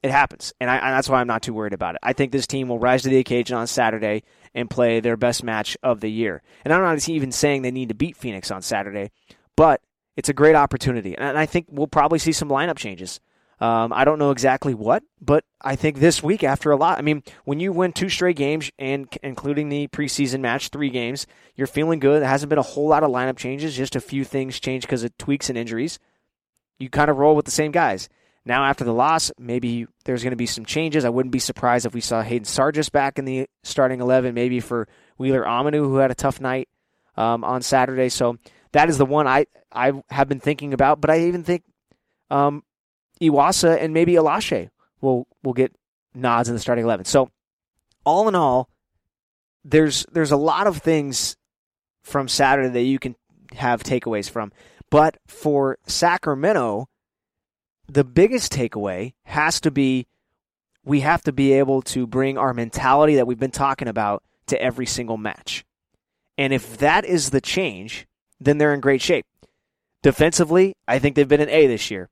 It 0.01 0.11
happens, 0.11 0.53
and, 0.61 0.69
I, 0.69 0.77
and 0.77 0.95
that's 0.95 1.09
why 1.09 1.19
I'm 1.19 1.27
not 1.27 1.41
too 1.41 1.53
worried 1.53 1.73
about 1.73 1.95
it. 1.95 1.99
I 2.01 2.13
think 2.13 2.31
this 2.31 2.47
team 2.47 2.69
will 2.69 2.79
rise 2.79 3.01
to 3.03 3.09
the 3.09 3.17
occasion 3.17 3.57
on 3.57 3.67
Saturday 3.67 4.23
and 4.55 4.69
play 4.69 5.01
their 5.01 5.17
best 5.17 5.43
match 5.43 5.75
of 5.83 5.99
the 5.99 6.09
year. 6.09 6.41
And 6.63 6.73
I'm 6.73 6.81
not 6.81 7.09
even 7.09 7.33
saying 7.33 7.63
they 7.63 7.71
need 7.71 7.89
to 7.89 7.95
beat 7.95 8.15
Phoenix 8.15 8.49
on 8.49 8.61
Saturday, 8.61 9.11
but 9.57 9.81
it's 10.15 10.29
a 10.29 10.33
great 10.33 10.55
opportunity. 10.55 11.17
And 11.17 11.37
I 11.37 11.45
think 11.45 11.65
we'll 11.69 11.87
probably 11.87 12.19
see 12.19 12.31
some 12.31 12.47
lineup 12.47 12.77
changes. 12.77 13.19
Um, 13.61 13.91
I 13.91 14.05
don't 14.05 14.19
know 14.19 14.31
exactly 14.31 14.73
what, 14.73 15.03
but 15.19 15.43
I 15.61 15.75
think 15.75 15.97
this 15.97 16.23
week, 16.23 16.45
after 16.45 16.71
a 16.71 16.77
lot, 16.77 16.97
I 16.97 17.01
mean, 17.01 17.23
when 17.43 17.59
you 17.59 17.73
win 17.73 17.91
two 17.91 18.07
straight 18.07 18.37
games 18.37 18.71
and 18.79 19.07
including 19.21 19.67
the 19.67 19.89
preseason 19.89 20.39
match, 20.39 20.69
three 20.69 20.89
games, 20.89 21.27
you're 21.55 21.67
feeling 21.67 21.99
good. 21.99 22.21
There 22.21 22.29
hasn't 22.29 22.49
been 22.49 22.57
a 22.57 22.63
whole 22.63 22.87
lot 22.87 23.03
of 23.03 23.11
lineup 23.11 23.37
changes, 23.37 23.75
just 23.75 23.97
a 23.97 24.01
few 24.01 24.23
things 24.23 24.59
changed 24.61 24.87
because 24.87 25.03
of 25.03 25.17
tweaks 25.17 25.49
and 25.49 25.57
injuries. 25.57 25.99
You 26.79 26.89
kind 26.89 27.11
of 27.11 27.17
roll 27.17 27.35
with 27.35 27.43
the 27.45 27.51
same 27.51 27.71
guys. 27.71 28.07
Now, 28.45 28.63
after 28.63 28.85
the 28.85 28.93
loss, 28.93 29.31
maybe 29.37 29.87
there's 30.05 30.23
going 30.23 30.31
to 30.31 30.37
be 30.37 30.45
some 30.45 30.65
changes. 30.65 31.03
I 31.03 31.09
wouldn't 31.09 31.33
be 31.33 31.39
surprised 31.39 31.85
if 31.85 31.93
we 31.93 32.01
saw 32.01 32.21
Hayden 32.21 32.45
Sargis 32.45 32.89
back 32.89 33.19
in 33.19 33.25
the 33.25 33.47
starting 33.63 33.99
11, 33.99 34.33
maybe 34.33 34.61
for 34.61 34.87
Wheeler 35.17 35.43
Omiunu, 35.43 35.79
who 35.79 35.97
had 35.97 36.11
a 36.11 36.15
tough 36.15 36.39
night 36.39 36.69
um, 37.17 37.43
on 37.43 37.61
Saturday. 37.61 38.07
So 38.07 38.37
that 38.71 38.89
is 38.89 38.97
the 38.97 39.05
one 39.05 39.27
I 39.27 39.47
I 39.71 39.91
have 40.09 40.29
been 40.29 40.39
thinking 40.39 40.73
about. 40.73 41.01
But 41.01 41.09
I 41.09 41.27
even 41.27 41.43
think 41.43 41.63
um, 42.31 42.63
Iwasa 43.21 43.81
and 43.81 43.93
maybe 43.93 44.13
Alashe 44.13 44.69
will 45.01 45.27
will 45.43 45.53
get 45.53 45.73
nods 46.13 46.49
in 46.49 46.55
the 46.55 46.61
starting 46.61 46.85
eleven. 46.85 47.05
So 47.05 47.29
all 48.05 48.27
in 48.27 48.35
all, 48.35 48.69
there's 49.63 50.05
there's 50.11 50.31
a 50.31 50.37
lot 50.37 50.67
of 50.67 50.77
things 50.77 51.37
from 52.03 52.27
Saturday 52.27 52.69
that 52.69 52.83
you 52.83 52.99
can 52.99 53.15
have 53.53 53.83
takeaways 53.83 54.29
from. 54.29 54.51
But 54.89 55.17
for 55.27 55.77
Sacramento, 55.85 56.87
the 57.87 58.03
biggest 58.03 58.51
takeaway 58.51 59.13
has 59.23 59.59
to 59.61 59.71
be 59.71 60.07
we 60.85 61.01
have 61.01 61.21
to 61.23 61.31
be 61.31 61.53
able 61.53 61.81
to 61.83 62.07
bring 62.07 62.37
our 62.37 62.53
mentality 62.53 63.15
that 63.15 63.27
we've 63.27 63.39
been 63.39 63.51
talking 63.51 63.87
about 63.87 64.23
to 64.47 64.61
every 64.61 64.85
single 64.85 65.17
match. 65.17 65.65
And 66.37 66.53
if 66.53 66.77
that 66.77 67.05
is 67.05 67.29
the 67.29 67.41
change, 67.41 68.07
then 68.39 68.57
they're 68.57 68.73
in 68.73 68.79
great 68.79 69.01
shape. 69.01 69.25
Defensively, 70.01 70.75
I 70.87 70.97
think 70.97 71.15
they've 71.15 71.27
been 71.27 71.41
an 71.41 71.49
A 71.49 71.67
this 71.67 71.91
year. 71.91 72.09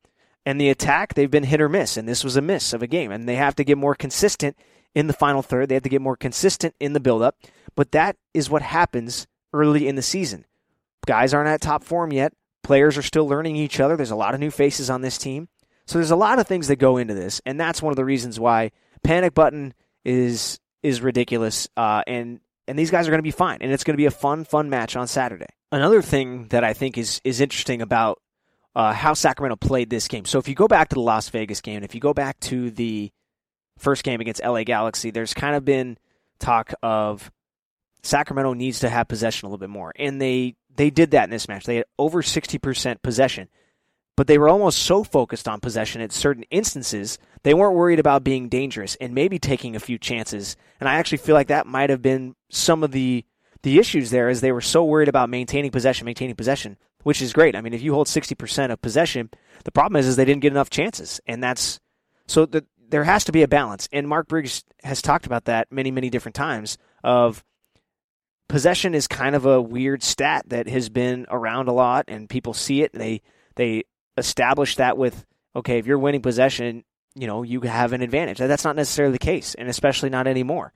And 0.47 0.61
the 0.61 0.69
attack, 0.69 1.13
they've 1.13 1.29
been 1.29 1.43
hit 1.43 1.59
or 1.59 1.67
miss, 1.67 1.97
and 1.97 2.07
this 2.07 2.23
was 2.23 2.37
a 2.37 2.41
miss 2.41 2.71
of 2.71 2.81
a 2.81 2.87
game. 2.87 3.11
And 3.11 3.27
they 3.27 3.35
have 3.35 3.53
to 3.57 3.65
get 3.65 3.77
more 3.77 3.95
consistent 3.95 4.55
in 4.95 5.07
the 5.07 5.13
final 5.13 5.41
third. 5.41 5.67
They 5.67 5.75
have 5.75 5.83
to 5.83 5.89
get 5.89 6.01
more 6.01 6.15
consistent 6.15 6.73
in 6.79 6.93
the 6.93 7.01
buildup. 7.01 7.35
But 7.75 7.91
that 7.91 8.15
is 8.33 8.49
what 8.49 8.61
happens 8.61 9.27
early 9.51 9.89
in 9.89 9.97
the 9.97 10.01
season. 10.01 10.45
Guys 11.05 11.33
aren't 11.33 11.49
at 11.49 11.59
top 11.59 11.83
form 11.83 12.13
yet. 12.13 12.31
Players 12.63 12.97
are 12.97 13.01
still 13.01 13.27
learning 13.27 13.57
each 13.57 13.81
other. 13.81 13.97
There's 13.97 14.09
a 14.09 14.15
lot 14.15 14.33
of 14.33 14.39
new 14.39 14.49
faces 14.49 14.89
on 14.89 15.01
this 15.01 15.17
team. 15.17 15.49
So 15.85 15.97
there's 15.97 16.11
a 16.11 16.15
lot 16.15 16.39
of 16.39 16.47
things 16.47 16.69
that 16.69 16.77
go 16.77 16.95
into 16.95 17.13
this, 17.13 17.41
and 17.45 17.59
that's 17.59 17.81
one 17.81 17.91
of 17.91 17.97
the 17.97 18.05
reasons 18.05 18.39
why 18.39 18.71
panic 19.03 19.33
button 19.33 19.73
is 20.05 20.61
is 20.81 21.01
ridiculous. 21.01 21.67
Uh, 21.75 22.03
and 22.07 22.39
and 22.69 22.79
these 22.79 22.91
guys 22.91 23.05
are 23.05 23.11
going 23.11 23.19
to 23.19 23.21
be 23.21 23.31
fine, 23.31 23.57
and 23.59 23.73
it's 23.73 23.83
going 23.83 23.95
to 23.95 23.97
be 23.97 24.05
a 24.05 24.11
fun, 24.11 24.45
fun 24.45 24.69
match 24.69 24.95
on 24.95 25.07
Saturday. 25.07 25.47
Another 25.73 26.01
thing 26.01 26.47
that 26.51 26.63
I 26.63 26.71
think 26.71 26.97
is 26.97 27.19
is 27.25 27.41
interesting 27.41 27.81
about 27.81 28.21
uh, 28.77 28.93
how 28.93 29.15
Sacramento 29.15 29.55
played 29.55 29.89
this 29.89 30.07
game. 30.07 30.23
So 30.25 30.37
if 30.37 30.47
you 30.47 30.53
go 30.53 30.67
back 30.67 30.89
to 30.89 30.93
the 30.93 31.01
Las 31.01 31.29
Vegas 31.29 31.61
game, 31.61 31.83
if 31.83 31.95
you 31.95 31.99
go 31.99 32.13
back 32.13 32.39
to 32.41 32.69
the 32.69 33.11
first 33.79 34.03
game 34.03 34.21
against 34.21 34.43
LA 34.43 34.63
Galaxy, 34.63 35.09
there's 35.09 35.33
kind 35.33 35.55
of 35.55 35.65
been 35.65 35.97
talk 36.37 36.75
of 36.83 37.31
Sacramento 38.03 38.53
needs 38.53 38.81
to 38.81 38.89
have 38.89 39.07
possession 39.07 39.47
a 39.47 39.49
little 39.49 39.57
bit 39.57 39.71
more, 39.71 39.93
and 39.95 40.21
they 40.21 40.55
they 40.75 40.91
did 40.91 41.09
that 41.11 41.23
in 41.23 41.31
this 41.31 41.47
match. 41.47 41.65
They 41.65 41.77
had 41.77 41.85
over 41.97 42.21
60% 42.21 43.01
possession, 43.01 43.47
but 44.15 44.27
they 44.27 44.37
were 44.37 44.47
almost 44.47 44.77
so 44.77 45.03
focused 45.03 45.47
on 45.47 45.59
possession 45.59 45.99
at 46.01 46.11
certain 46.11 46.43
instances, 46.51 47.17
they 47.41 47.55
weren't 47.55 47.75
worried 47.75 47.97
about 47.97 48.23
being 48.23 48.47
dangerous 48.47 48.95
and 49.01 49.15
maybe 49.15 49.39
taking 49.39 49.75
a 49.75 49.79
few 49.79 49.97
chances. 49.97 50.55
And 50.79 50.87
I 50.87 50.95
actually 50.95 51.17
feel 51.17 51.33
like 51.33 51.47
that 51.47 51.65
might 51.65 51.89
have 51.89 52.03
been 52.03 52.35
some 52.49 52.83
of 52.83 52.91
the 52.91 53.25
the 53.63 53.79
issues 53.79 54.11
there 54.11 54.29
as 54.29 54.41
they 54.41 54.51
were 54.51 54.61
so 54.61 54.85
worried 54.85 55.09
about 55.09 55.31
maintaining 55.31 55.71
possession, 55.71 56.05
maintaining 56.05 56.35
possession, 56.35 56.77
which 57.07 57.21
is 57.21 57.31
great. 57.31 57.55
I 57.55 57.61
mean, 57.61 57.71
if 57.71 57.81
you 57.81 57.93
hold 57.93 58.07
60% 58.07 58.69
of 58.69 58.81
possession, 58.81 59.29
the 59.63 59.71
problem 59.71 59.97
is 59.97 60.07
is 60.07 60.17
they 60.17 60.25
didn't 60.25 60.41
get 60.41 60.51
enough 60.51 60.69
chances. 60.69 61.21
And 61.25 61.41
that's 61.41 61.79
so 62.27 62.45
the, 62.45 62.65
there 62.89 63.05
has 63.05 63.23
to 63.23 63.31
be 63.31 63.43
a 63.43 63.47
balance. 63.47 63.87
And 63.93 64.09
Mark 64.09 64.27
Briggs 64.27 64.65
has 64.83 65.01
talked 65.01 65.25
about 65.25 65.45
that 65.45 65.71
many, 65.71 65.89
many 65.89 66.09
different 66.09 66.35
times 66.35 66.77
of 67.05 67.45
possession 68.49 68.93
is 68.93 69.07
kind 69.07 69.37
of 69.37 69.45
a 69.45 69.61
weird 69.61 70.03
stat 70.03 70.49
that 70.49 70.67
has 70.67 70.89
been 70.89 71.25
around 71.29 71.69
a 71.69 71.71
lot 71.71 72.03
and 72.09 72.29
people 72.29 72.53
see 72.53 72.81
it 72.81 72.91
and 72.91 73.01
they 73.01 73.21
they 73.55 73.83
establish 74.17 74.75
that 74.75 74.97
with 74.97 75.25
okay 75.55 75.77
if 75.79 75.85
you're 75.85 75.97
winning 75.97 76.21
possession 76.21 76.83
you 77.15 77.27
know 77.27 77.43
you 77.43 77.61
have 77.61 77.91
an 77.93 78.01
advantage 78.01 78.37
that's 78.37 78.63
not 78.63 78.75
necessarily 78.75 79.11
the 79.11 79.19
case 79.19 79.53
and 79.55 79.67
especially 79.67 80.09
not 80.09 80.27
anymore 80.27 80.71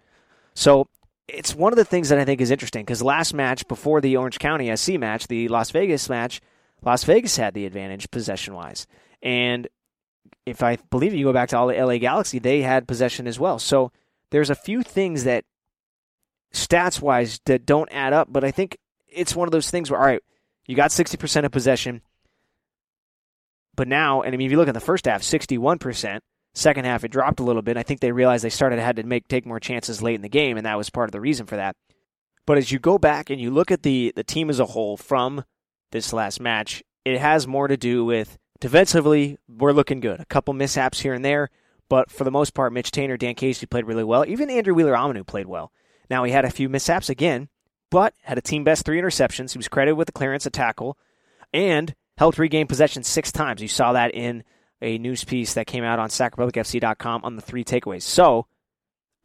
so 0.54 0.88
it's 1.34 1.56
one 1.56 1.74
of 1.74 1.78
the 1.78 1.86
things 1.86 2.10
that 2.10 2.20
I 2.20 2.26
think 2.26 2.42
is 2.42 2.52
interesting 2.52 2.84
because 2.84 3.02
last 3.02 3.34
match 3.34 3.68
before 3.68 4.02
the 4.02 4.18
Orange 4.18 4.40
County 4.40 4.76
SC 4.76 4.94
match 4.94 5.28
the 5.28 5.48
Las 5.48 5.72
Vegas 5.72 6.10
match 6.10 6.42
Las 6.84 7.04
Vegas 7.04 7.38
had 7.38 7.54
the 7.54 7.66
advantage 7.66 8.10
possession 8.12 8.54
wise 8.54 8.88
and 9.22 9.68
if 10.46 10.64
I 10.64 10.78
believe 10.90 11.14
you 11.14 11.26
go 11.26 11.34
back 11.34 11.50
to 11.50 11.58
all 11.58 11.68
the 11.68 11.76
LA 11.76 11.98
Galaxy 11.98 12.40
they 12.40 12.62
had 12.62 12.88
possession 12.88 13.28
as 13.28 13.40
well 13.40 13.60
so 13.60 13.92
there's 14.32 14.50
a 14.50 14.56
few 14.56 14.82
things 14.82 15.26
that 15.26 15.46
stats 16.54 17.02
wise 17.02 17.40
that 17.46 17.66
don't 17.66 17.90
add 17.92 18.14
up, 18.14 18.28
but 18.32 18.44
I 18.44 18.52
think 18.52 18.78
it's 19.08 19.36
one 19.36 19.48
of 19.48 19.52
those 19.52 19.70
things 19.70 19.92
where, 19.92 20.00
all 20.00 20.06
right, 20.06 20.22
you 20.68 20.76
got 20.76 20.92
60% 20.92 21.46
of 21.46 21.52
possession, 21.52 22.02
but 23.76 23.88
now, 23.88 24.22
and 24.22 24.34
I 24.34 24.38
mean, 24.38 24.48
if 24.48 24.52
you 24.52 24.58
look 24.58 24.68
at 24.68 24.74
the 24.74 24.80
first 24.80 25.06
half, 25.06 25.22
61%. 25.22 26.20
Second 26.54 26.86
half, 26.86 27.04
it 27.04 27.12
dropped 27.12 27.40
a 27.40 27.44
little 27.44 27.62
bit. 27.62 27.78
I 27.78 27.84
think 27.84 28.02
they 28.02 28.12
realized 28.12 28.44
they 28.44 28.50
started 28.50 28.80
had 28.80 28.98
to 28.98 29.04
make 29.04 29.28
take 29.28 29.46
more 29.46 29.60
chances 29.60 30.02
late 30.02 30.16
in 30.16 30.22
the 30.22 30.30
game, 30.30 30.58
and 30.58 30.66
that 30.66 30.78
was 30.78 30.90
part 30.90 31.08
of 31.08 31.14
the 31.14 31.22
reason 31.22 31.46
for 31.46 31.56
that. 31.56 31.76
But 32.46 32.58
as 32.58 32.72
you 32.72 32.80
go 32.80 32.98
back 32.98 33.30
and 33.30 33.40
you 33.40 33.52
look 33.52 33.72
at 33.72 33.84
the 33.84 34.12
the 34.16 34.24
team 34.24 34.50
as 34.50 34.60
a 34.60 34.66
whole 34.66 34.98
from 34.98 35.46
this 35.92 36.12
last 36.12 36.42
match, 36.42 36.84
it 37.06 37.20
has 37.20 37.48
more 37.48 37.68
to 37.68 37.78
do 37.78 38.04
with 38.04 38.38
defensively. 38.60 39.38
We're 39.48 39.72
looking 39.72 40.02
good. 40.02 40.20
A 40.20 40.26
couple 40.26 40.54
mishaps 40.54 41.00
here 41.00 41.14
and 41.14 41.24
there, 41.24 41.50
but 41.90 42.12
for 42.12 42.24
the 42.24 42.32
most 42.32 42.54
part, 42.54 42.74
Mitch 42.74 42.92
Taintor, 42.92 43.20
Dan 43.20 43.36
Casey 43.36 43.66
played 43.66 43.86
really 43.86 44.04
well. 44.04 44.26
Even 44.26 44.50
Andrew 44.50 44.74
Wheeler 44.74 44.94
Omiunu 44.94 45.26
played 45.26 45.48
well. 45.48 45.72
Now, 46.10 46.24
he 46.26 46.32
had 46.32 46.46
a 46.46 46.50
few 46.50 46.68
mishaps 46.68 47.10
again, 47.10 47.48
but 47.90 48.14
had 48.24 48.38
a 48.38 48.42
team 48.42 48.64
best 48.64 48.86
three 48.86 49.00
interceptions. 49.00 49.54
He 49.54 49.58
was 49.58 49.70
credited 49.70 49.98
with 49.98 50.08
the 50.08 50.12
clearance, 50.12 50.46
a 50.46 50.50
tackle, 50.50 50.98
and 51.54 51.96
helped 52.18 52.38
regain 52.38 52.68
possession 52.68 53.04
six 53.04 53.32
times. 53.32 53.62
You 53.62 53.68
saw 53.68 53.94
that 53.94 54.14
in 54.14 54.44
a 54.82 54.98
news 54.98 55.24
piece 55.24 55.54
that 55.54 55.68
came 55.68 55.84
out 55.84 56.00
on 56.00 56.10
SacRepublicFC.com 56.10 57.24
on 57.24 57.36
the 57.36 57.42
three 57.42 57.64
takeaways. 57.64 58.04
So, 58.04 58.48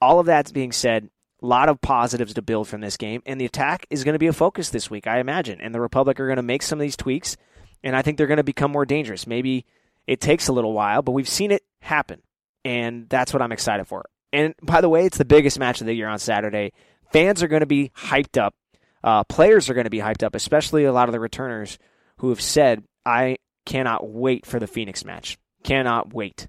all 0.00 0.20
of 0.20 0.26
that 0.26 0.52
being 0.52 0.72
said, 0.72 1.08
a 1.42 1.46
lot 1.46 1.68
of 1.68 1.80
positives 1.80 2.34
to 2.34 2.42
build 2.42 2.68
from 2.68 2.80
this 2.80 2.96
game, 2.96 3.22
and 3.26 3.40
the 3.40 3.44
attack 3.44 3.86
is 3.90 4.04
going 4.04 4.14
to 4.14 4.18
be 4.18 4.26
a 4.26 4.32
focus 4.32 4.70
this 4.70 4.90
week, 4.90 5.06
I 5.06 5.18
imagine. 5.18 5.60
And 5.60 5.74
the 5.74 5.80
Republic 5.80 6.18
are 6.20 6.26
going 6.26 6.36
to 6.36 6.42
make 6.42 6.62
some 6.62 6.78
of 6.78 6.82
these 6.82 6.96
tweaks, 6.96 7.36
and 7.82 7.96
I 7.96 8.02
think 8.02 8.18
they're 8.18 8.26
going 8.26 8.36
to 8.38 8.44
become 8.44 8.70
more 8.70 8.86
dangerous. 8.86 9.26
Maybe 9.26 9.64
it 10.06 10.20
takes 10.20 10.48
a 10.48 10.52
little 10.52 10.72
while, 10.72 11.02
but 11.02 11.12
we've 11.12 11.28
seen 11.28 11.50
it 11.50 11.62
happen, 11.80 12.22
and 12.64 13.08
that's 13.08 13.32
what 13.32 13.42
I'm 13.42 13.52
excited 13.52 13.86
for. 13.86 14.06
And 14.32 14.54
by 14.62 14.80
the 14.80 14.88
way, 14.88 15.06
it's 15.06 15.18
the 15.18 15.24
biggest 15.24 15.58
match 15.58 15.80
of 15.80 15.86
the 15.86 15.94
year 15.94 16.08
on 16.08 16.18
Saturday. 16.18 16.72
Fans 17.12 17.42
are 17.42 17.48
going 17.48 17.60
to 17.60 17.66
be 17.66 17.90
hyped 17.96 18.40
up. 18.40 18.54
Uh, 19.02 19.24
players 19.24 19.70
are 19.70 19.74
going 19.74 19.84
to 19.84 19.90
be 19.90 20.00
hyped 20.00 20.22
up, 20.22 20.34
especially 20.34 20.84
a 20.84 20.92
lot 20.92 21.08
of 21.08 21.12
the 21.12 21.20
returners 21.20 21.78
who 22.18 22.30
have 22.30 22.40
said, 22.40 22.82
I 23.04 23.38
cannot 23.64 24.08
wait 24.08 24.46
for 24.46 24.58
the 24.58 24.66
Phoenix 24.66 25.04
match. 25.04 25.38
Cannot 25.66 26.14
wait. 26.14 26.48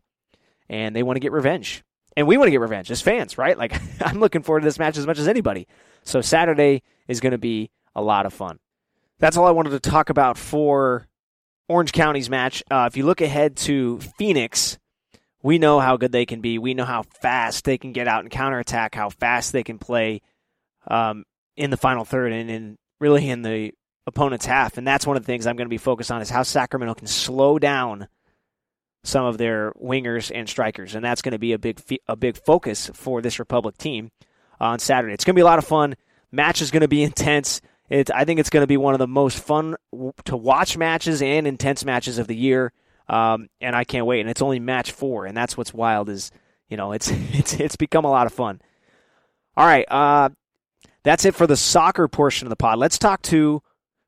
And 0.69 0.95
they 0.95 1.03
want 1.03 1.17
to 1.17 1.21
get 1.21 1.31
revenge. 1.31 1.83
And 2.15 2.27
we 2.27 2.37
want 2.37 2.47
to 2.47 2.51
get 2.51 2.61
revenge 2.61 2.89
as 2.91 3.01
fans, 3.01 3.37
right? 3.37 3.57
Like, 3.57 3.79
I'm 4.01 4.19
looking 4.19 4.43
forward 4.43 4.61
to 4.61 4.65
this 4.65 4.79
match 4.79 4.97
as 4.97 5.05
much 5.05 5.19
as 5.19 5.27
anybody. 5.27 5.67
So, 6.03 6.21
Saturday 6.21 6.83
is 7.07 7.19
going 7.19 7.31
to 7.31 7.37
be 7.37 7.69
a 7.95 8.01
lot 8.01 8.25
of 8.25 8.33
fun. 8.33 8.59
That's 9.19 9.35
all 9.35 9.47
I 9.47 9.51
wanted 9.51 9.71
to 9.71 9.79
talk 9.79 10.09
about 10.09 10.37
for 10.37 11.07
Orange 11.67 11.91
County's 11.91 12.29
match. 12.29 12.63
Uh, 12.69 12.87
if 12.89 12.95
you 12.95 13.05
look 13.05 13.21
ahead 13.21 13.57
to 13.57 13.99
Phoenix, 14.17 14.77
we 15.41 15.57
know 15.57 15.79
how 15.79 15.97
good 15.97 16.11
they 16.11 16.25
can 16.25 16.39
be. 16.39 16.59
We 16.59 16.75
know 16.75 16.85
how 16.85 17.01
fast 17.03 17.65
they 17.65 17.77
can 17.77 17.93
get 17.93 18.07
out 18.07 18.21
and 18.21 18.29
counterattack, 18.29 18.93
how 18.93 19.09
fast 19.09 19.51
they 19.51 19.63
can 19.63 19.79
play 19.79 20.21
um, 20.87 21.23
in 21.55 21.71
the 21.71 21.77
final 21.77 22.05
third 22.05 22.31
and, 22.31 22.49
and 22.49 22.77
really 22.99 23.27
in 23.27 23.41
the 23.41 23.73
opponent's 24.05 24.45
half. 24.45 24.77
And 24.77 24.87
that's 24.87 25.07
one 25.07 25.17
of 25.17 25.23
the 25.23 25.27
things 25.27 25.47
I'm 25.47 25.55
going 25.55 25.65
to 25.65 25.69
be 25.69 25.77
focused 25.77 26.11
on 26.11 26.21
is 26.21 26.29
how 26.29 26.43
Sacramento 26.43 26.93
can 26.93 27.07
slow 27.07 27.57
down 27.57 28.07
some 29.07 29.25
of 29.25 29.37
their 29.37 29.71
wingers 29.81 30.31
and 30.33 30.49
strikers, 30.49 30.93
and 30.93 31.03
that's 31.03 31.21
going 31.21 31.31
to 31.31 31.39
be 31.39 31.53
a 31.53 31.59
big 31.59 31.81
a 32.07 32.15
big 32.15 32.37
focus 32.37 32.91
for 32.93 33.21
this 33.21 33.39
Republic 33.39 33.77
team 33.77 34.11
on 34.59 34.79
Saturday. 34.79 35.13
It's 35.13 35.23
going 35.23 35.33
to 35.33 35.37
be 35.37 35.41
a 35.41 35.45
lot 35.45 35.59
of 35.59 35.65
fun. 35.65 35.95
Match 36.31 36.61
is 36.61 36.71
going 36.71 36.81
to 36.81 36.87
be 36.87 37.03
intense. 37.09 37.61
It, 37.89 38.11
I 38.11 38.25
think 38.25 38.39
it's 38.39 38.49
going 38.49 38.63
to 38.63 38.67
be 38.67 38.75
one 38.75 38.93
of 38.93 38.99
the 38.99 39.07
most 39.07 39.39
fun 39.39 39.77
to 40.25 40.35
watch 40.35 40.77
matches 40.77 41.21
and 41.21 41.47
intense 41.47 41.85
matches 41.85 42.17
of 42.17 42.27
the 42.27 42.35
year. 42.35 42.73
Um, 43.07 43.47
and 43.61 43.73
I 43.73 43.85
can't 43.85 44.05
wait. 44.05 44.19
And 44.19 44.29
it's 44.29 44.41
only 44.41 44.59
match 44.59 44.91
four, 44.91 45.25
and 45.25 45.37
that's 45.37 45.55
what's 45.55 45.73
wild 45.73 46.09
is 46.09 46.31
you 46.69 46.75
know 46.75 46.91
it's 46.91 47.09
it's 47.31 47.53
it's 47.53 47.75
become 47.77 48.05
a 48.05 48.11
lot 48.11 48.27
of 48.27 48.33
fun. 48.33 48.61
All 49.55 49.65
right, 49.65 49.85
uh, 49.89 50.29
that's 51.03 51.25
it 51.25 51.33
for 51.33 51.47
the 51.47 51.57
soccer 51.57 52.07
portion 52.07 52.45
of 52.45 52.49
the 52.49 52.57
pod. 52.57 52.77
Let's 52.77 52.99
talk 52.99 53.21
to 53.23 53.63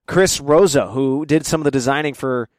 Kris 0.07 0.41
Rosa, 0.41 0.87
who 0.87 1.25
did 1.25 1.45
some 1.45 1.61
of 1.61 1.65
the 1.65 1.71
designing 1.71 2.13
for 2.13 2.49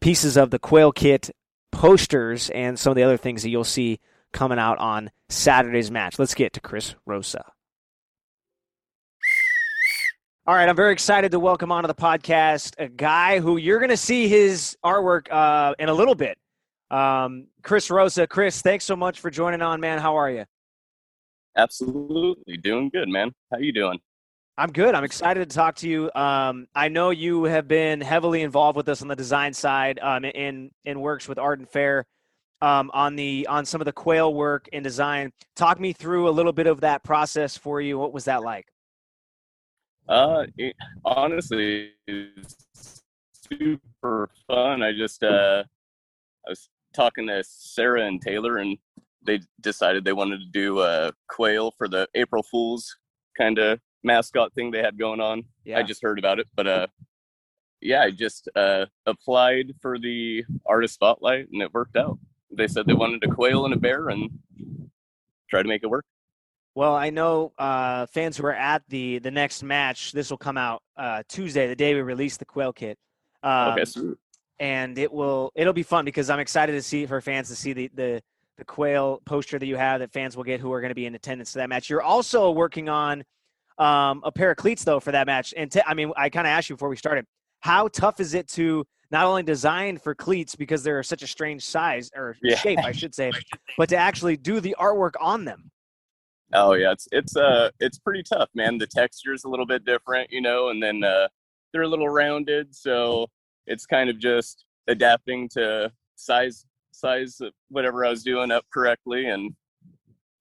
pieces 0.00 0.36
of 0.36 0.50
the 0.50 0.58
Quail 0.58 0.90
Kit 0.92 1.30
posters 1.76 2.48
and 2.50 2.78
some 2.78 2.90
of 2.90 2.96
the 2.96 3.02
other 3.02 3.18
things 3.18 3.42
that 3.42 3.50
you'll 3.50 3.62
see 3.62 4.00
coming 4.32 4.58
out 4.58 4.78
on 4.78 5.10
Saturday's 5.28 5.90
match. 5.90 6.18
Let's 6.18 6.34
get 6.34 6.54
to 6.54 6.60
Kris 6.60 6.94
Rosa. 7.04 7.44
All 10.46 10.54
right, 10.54 10.68
I'm 10.68 10.76
very 10.76 10.92
excited 10.92 11.32
to 11.32 11.38
welcome 11.38 11.70
onto 11.70 11.86
the 11.86 11.94
podcast 11.94 12.74
a 12.78 12.88
guy 12.88 13.40
who 13.40 13.58
you're 13.58 13.78
going 13.78 13.90
to 13.90 13.96
see 13.96 14.26
his 14.26 14.74
artwork 14.82 15.30
uh, 15.30 15.74
in 15.78 15.90
a 15.90 15.92
little 15.92 16.14
bit. 16.14 16.38
Um, 16.90 17.48
Kris 17.62 17.90
Rosa. 17.90 18.26
Kris, 18.26 18.62
thanks 18.62 18.84
so 18.86 18.96
much 18.96 19.20
for 19.20 19.30
joining 19.30 19.60
on, 19.60 19.78
man. 19.78 19.98
How 19.98 20.16
are 20.16 20.30
you? 20.30 20.44
Absolutely, 21.56 22.56
doing 22.56 22.88
good, 22.88 23.08
man. 23.08 23.32
How 23.52 23.58
you 23.58 23.72
doing? 23.72 23.98
I'm 24.58 24.72
good. 24.72 24.94
I'm 24.94 25.04
excited 25.04 25.48
to 25.50 25.54
talk 25.54 25.76
to 25.76 25.88
you. 25.88 26.10
Um, 26.14 26.66
I 26.74 26.88
know 26.88 27.10
you 27.10 27.44
have 27.44 27.68
been 27.68 28.00
heavily 28.00 28.40
involved 28.40 28.76
with 28.76 28.88
us 28.88 29.02
on 29.02 29.08
the 29.08 29.16
design 29.16 29.52
side, 29.52 29.98
um, 30.00 30.24
in 30.24 30.70
in 30.86 31.00
works 31.00 31.28
with 31.28 31.38
Arden 31.38 31.66
Fair, 31.66 32.06
um, 32.62 32.90
on 32.94 33.16
the 33.16 33.46
on 33.50 33.66
some 33.66 33.82
of 33.82 33.84
the 33.84 33.92
quail 33.92 34.32
work 34.32 34.66
and 34.72 34.82
design. 34.82 35.30
Talk 35.56 35.78
me 35.78 35.92
through 35.92 36.28
a 36.28 36.30
little 36.30 36.54
bit 36.54 36.66
of 36.66 36.80
that 36.80 37.04
process 37.04 37.58
for 37.58 37.82
you. 37.82 37.98
What 37.98 38.14
was 38.14 38.24
that 38.24 38.42
like? 38.42 38.66
Uh, 40.08 40.44
it, 40.56 40.74
honestly, 41.04 41.90
it's 42.06 43.02
super 43.32 44.30
fun. 44.46 44.82
I 44.82 44.92
just 44.92 45.22
uh, 45.22 45.64
I 46.46 46.50
was 46.50 46.70
talking 46.94 47.26
to 47.26 47.44
Sarah 47.46 48.06
and 48.06 48.22
Taylor, 48.22 48.56
and 48.56 48.78
they 49.20 49.40
decided 49.60 50.02
they 50.02 50.14
wanted 50.14 50.40
to 50.40 50.46
do 50.46 50.80
a 50.80 51.12
quail 51.28 51.74
for 51.76 51.88
the 51.88 52.08
April 52.14 52.42
Fools 52.42 52.96
kind 53.36 53.58
of 53.58 53.78
mascot 54.06 54.54
thing 54.54 54.70
they 54.70 54.82
had 54.82 54.98
going 54.98 55.20
on. 55.20 55.44
Yeah. 55.64 55.78
I 55.78 55.82
just 55.82 56.02
heard 56.02 56.18
about 56.18 56.38
it, 56.38 56.46
but 56.54 56.66
uh, 56.66 56.86
yeah, 57.82 58.02
I 58.02 58.10
just 58.10 58.48
uh 58.56 58.86
applied 59.04 59.74
for 59.82 59.98
the 59.98 60.44
artist 60.64 60.94
spotlight, 60.94 61.48
and 61.52 61.60
it 61.60 61.74
worked 61.74 61.96
out. 61.96 62.18
They 62.50 62.68
said 62.68 62.86
they 62.86 62.94
wanted 62.94 63.22
a 63.24 63.28
quail 63.28 63.66
and 63.66 63.74
a 63.74 63.76
bear, 63.76 64.08
and 64.08 64.30
try 65.50 65.62
to 65.62 65.68
make 65.68 65.82
it 65.82 65.88
work. 65.88 66.04
Well, 66.74 66.94
I 66.94 67.10
know 67.10 67.52
uh, 67.58 68.06
fans 68.06 68.36
who 68.36 68.46
are 68.46 68.54
at 68.54 68.82
the 68.88 69.18
the 69.18 69.30
next 69.30 69.62
match. 69.62 70.12
This 70.12 70.30
will 70.30 70.38
come 70.38 70.56
out 70.56 70.82
uh, 70.96 71.22
Tuesday, 71.28 71.66
the 71.66 71.76
day 71.76 71.94
we 71.94 72.00
release 72.00 72.36
the 72.36 72.44
Quail 72.44 72.72
Kit. 72.72 72.98
Um, 73.42 73.78
okay, 73.78 73.84
and 74.58 74.96
it 74.98 75.12
will 75.12 75.52
it'll 75.54 75.72
be 75.72 75.82
fun 75.82 76.04
because 76.04 76.30
I'm 76.30 76.40
excited 76.40 76.72
to 76.72 76.82
see 76.82 77.06
for 77.06 77.20
fans 77.20 77.48
to 77.48 77.56
see 77.56 77.72
the 77.72 77.90
the 77.94 78.22
the 78.56 78.64
quail 78.64 79.20
poster 79.26 79.58
that 79.58 79.66
you 79.66 79.76
have 79.76 80.00
that 80.00 80.12
fans 80.12 80.36
will 80.36 80.44
get 80.44 80.60
who 80.60 80.72
are 80.72 80.80
going 80.80 80.90
to 80.90 80.94
be 80.94 81.04
in 81.04 81.14
attendance 81.14 81.52
to 81.52 81.58
that 81.58 81.68
match. 81.68 81.90
You're 81.90 82.02
also 82.02 82.50
working 82.50 82.88
on 82.88 83.22
um, 83.78 84.22
a 84.24 84.32
pair 84.32 84.50
of 84.50 84.56
cleats 84.56 84.84
though 84.84 85.00
for 85.00 85.12
that 85.12 85.26
match. 85.26 85.52
And 85.56 85.70
t- 85.70 85.80
I 85.86 85.94
mean, 85.94 86.12
I 86.16 86.28
kind 86.30 86.46
of 86.46 86.50
asked 86.50 86.68
you 86.70 86.76
before 86.76 86.88
we 86.88 86.96
started, 86.96 87.26
how 87.60 87.88
tough 87.88 88.20
is 88.20 88.34
it 88.34 88.48
to 88.48 88.84
not 89.10 89.24
only 89.26 89.42
design 89.42 89.98
for 89.98 90.14
cleats 90.14 90.54
because 90.56 90.82
they're 90.82 91.02
such 91.02 91.22
a 91.22 91.26
strange 91.26 91.64
size 91.64 92.10
or 92.16 92.36
Yeah. 92.42 92.56
shape, 92.56 92.78
I 92.84 92.92
should 92.92 93.14
say, 93.14 93.32
but 93.76 93.88
to 93.90 93.96
actually 93.96 94.36
do 94.36 94.60
the 94.60 94.74
artwork 94.78 95.12
on 95.20 95.44
them? 95.44 95.70
Oh 96.52 96.74
yeah, 96.74 96.92
it's 96.92 97.08
it's 97.10 97.36
uh 97.36 97.70
it's 97.80 97.98
pretty 97.98 98.22
tough, 98.22 98.48
man. 98.54 98.78
The 98.78 98.86
texture's 98.86 99.44
a 99.44 99.48
little 99.48 99.66
bit 99.66 99.84
different, 99.84 100.30
you 100.32 100.40
know, 100.40 100.68
and 100.68 100.80
then 100.82 101.02
uh 101.02 101.26
they're 101.72 101.82
a 101.82 101.88
little 101.88 102.08
rounded, 102.08 102.74
so 102.74 103.26
it's 103.66 103.84
kind 103.84 104.08
of 104.08 104.18
just 104.18 104.64
adapting 104.86 105.48
to 105.50 105.90
size 106.14 106.64
size 106.92 107.40
whatever 107.68 108.04
I 108.06 108.10
was 108.10 108.22
doing 108.22 108.50
up 108.52 108.64
correctly 108.72 109.26
and 109.26 109.54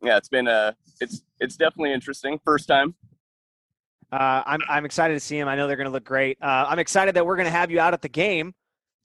yeah, 0.04 0.15
it's 0.18 0.30
been 0.30 0.48
uh 0.48 0.74
it's 1.01 1.24
it's 1.39 1.58
definitely 1.58 1.92
interesting. 1.94 2.39
First 2.46 2.68
time. 2.68 2.94
Uh, 4.12 4.43
I'm 4.45 4.62
I'm 4.69 4.85
excited 4.85 5.13
to 5.13 5.19
see 5.19 5.38
them. 5.39 5.47
I 5.47 5.55
know 5.55 5.67
they're 5.67 5.75
going 5.75 5.85
to 5.85 5.91
look 5.91 6.03
great. 6.05 6.38
Uh, 6.41 6.65
I'm 6.67 6.79
excited 6.79 7.15
that 7.15 7.25
we're 7.25 7.35
going 7.35 7.47
to 7.47 7.51
have 7.51 7.71
you 7.71 7.79
out 7.79 7.93
at 7.93 8.01
the 8.01 8.09
game. 8.09 8.53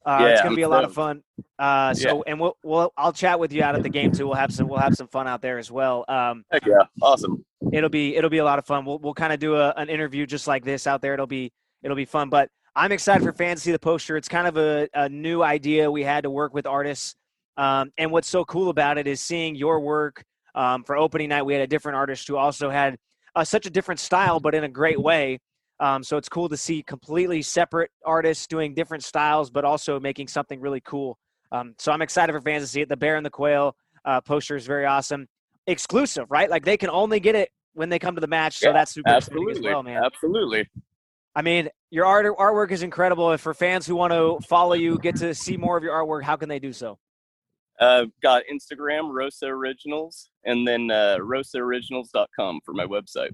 Uh, 0.04 0.18
Yeah, 0.20 0.26
it's 0.28 0.40
going 0.42 0.52
to 0.52 0.56
be 0.56 0.62
a 0.62 0.68
lot 0.68 0.84
of 0.84 0.94
fun. 0.94 1.22
Uh, 1.58 1.92
so, 1.92 2.22
and 2.26 2.40
we'll, 2.40 2.56
we'll 2.62 2.92
I'll 2.96 3.12
chat 3.12 3.38
with 3.38 3.52
you 3.52 3.62
out 3.62 3.74
at 3.74 3.82
the 3.82 3.88
game 3.90 4.12
too. 4.12 4.26
We'll 4.26 4.36
have 4.36 4.52
some 4.52 4.66
we'll 4.68 4.78
have 4.78 4.94
some 4.94 5.08
fun 5.08 5.26
out 5.28 5.42
there 5.42 5.58
as 5.58 5.70
well. 5.70 6.04
Um, 6.08 6.44
Heck 6.50 6.64
yeah, 6.64 6.84
awesome. 7.02 7.44
it'll 7.72 7.90
be 7.90 8.16
it'll 8.16 8.30
be 8.30 8.38
a 8.38 8.44
lot 8.44 8.58
of 8.58 8.66
fun. 8.66 8.84
We'll 8.84 8.98
we'll 8.98 9.14
kind 9.14 9.32
of 9.32 9.40
do 9.40 9.56
a, 9.56 9.70
an 9.76 9.88
interview 9.88 10.26
just 10.26 10.46
like 10.46 10.64
this 10.64 10.86
out 10.86 11.02
there. 11.02 11.12
It'll 11.14 11.26
be 11.26 11.52
it'll 11.82 11.96
be 11.96 12.06
fun. 12.06 12.30
But 12.30 12.48
I'm 12.74 12.92
excited 12.92 13.22
for 13.22 13.32
fans 13.32 13.60
to 13.60 13.64
see 13.64 13.72
the 13.72 13.78
poster. 13.78 14.16
It's 14.16 14.28
kind 14.28 14.46
of 14.46 14.56
a, 14.56 14.88
a 14.94 15.08
new 15.08 15.42
idea 15.42 15.90
we 15.90 16.02
had 16.02 16.22
to 16.22 16.30
work 16.30 16.54
with 16.54 16.66
artists. 16.66 17.14
Um, 17.56 17.92
and 17.98 18.10
what's 18.10 18.28
so 18.28 18.44
cool 18.44 18.70
about 18.70 18.96
it 18.96 19.06
is 19.06 19.20
seeing 19.20 19.54
your 19.54 19.80
work. 19.80 20.24
Um, 20.54 20.82
for 20.82 20.96
opening 20.96 21.28
night, 21.28 21.42
we 21.42 21.52
had 21.52 21.62
a 21.62 21.66
different 21.66 21.96
artist 21.96 22.26
who 22.26 22.36
also 22.36 22.70
had 22.70 22.96
uh, 23.34 23.44
such 23.44 23.66
a 23.66 23.70
different 23.70 24.00
style, 24.00 24.40
but 24.40 24.54
in 24.54 24.64
a 24.64 24.68
great 24.68 25.00
way. 25.00 25.38
Um, 25.78 26.02
so 26.02 26.16
it's 26.16 26.28
cool 26.28 26.48
to 26.50 26.56
see 26.56 26.82
completely 26.82 27.40
separate 27.40 27.90
artists 28.04 28.46
doing 28.46 28.74
different 28.74 29.02
styles, 29.02 29.50
but 29.50 29.64
also 29.64 29.98
making 29.98 30.28
something 30.28 30.60
really 30.60 30.82
cool. 30.82 31.18
Um, 31.52 31.74
so 31.78 31.90
I'm 31.90 32.02
excited 32.02 32.32
for 32.32 32.40
fans 32.40 32.62
to 32.62 32.68
see 32.68 32.82
it. 32.82 32.88
The 32.88 32.96
Bear 32.96 33.16
and 33.16 33.24
the 33.24 33.30
Quail 33.30 33.74
uh, 34.04 34.20
poster 34.20 34.56
is 34.56 34.66
very 34.66 34.84
awesome. 34.84 35.26
Exclusive, 35.66 36.26
right? 36.30 36.50
Like 36.50 36.64
they 36.64 36.76
can 36.76 36.90
only 36.90 37.18
get 37.18 37.34
it 37.34 37.50
when 37.72 37.88
they 37.88 37.98
come 37.98 38.14
to 38.14 38.20
the 38.20 38.26
match. 38.26 38.58
So 38.58 38.68
Yeah, 38.68 38.74
that's 38.74 38.92
super 38.92 39.10
exciting 39.10 39.50
as 39.50 39.60
well, 39.60 39.82
man. 39.82 40.02
Absolutely. 40.04 40.68
I 41.34 41.42
mean, 41.42 41.68
your 41.90 42.06
art 42.06 42.26
artwork 42.26 42.72
is 42.72 42.82
incredible. 42.82 43.32
If 43.32 43.40
for 43.40 43.54
fans 43.54 43.86
who 43.86 43.94
want 43.94 44.12
to 44.12 44.38
follow 44.46 44.74
you, 44.74 44.98
get 44.98 45.16
to 45.16 45.34
see 45.34 45.56
more 45.56 45.76
of 45.76 45.82
your 45.82 45.94
artwork, 45.94 46.24
how 46.24 46.36
can 46.36 46.48
they 46.48 46.58
do 46.58 46.72
so? 46.72 46.98
Uh, 47.80 48.04
got 48.22 48.42
Instagram, 48.52 49.10
Rosa 49.10 49.46
Originals, 49.46 50.30
and 50.44 50.68
then 50.68 50.90
uh, 50.90 51.16
rosaoriginals.com 51.20 52.60
for 52.64 52.74
my 52.74 52.84
website. 52.84 53.30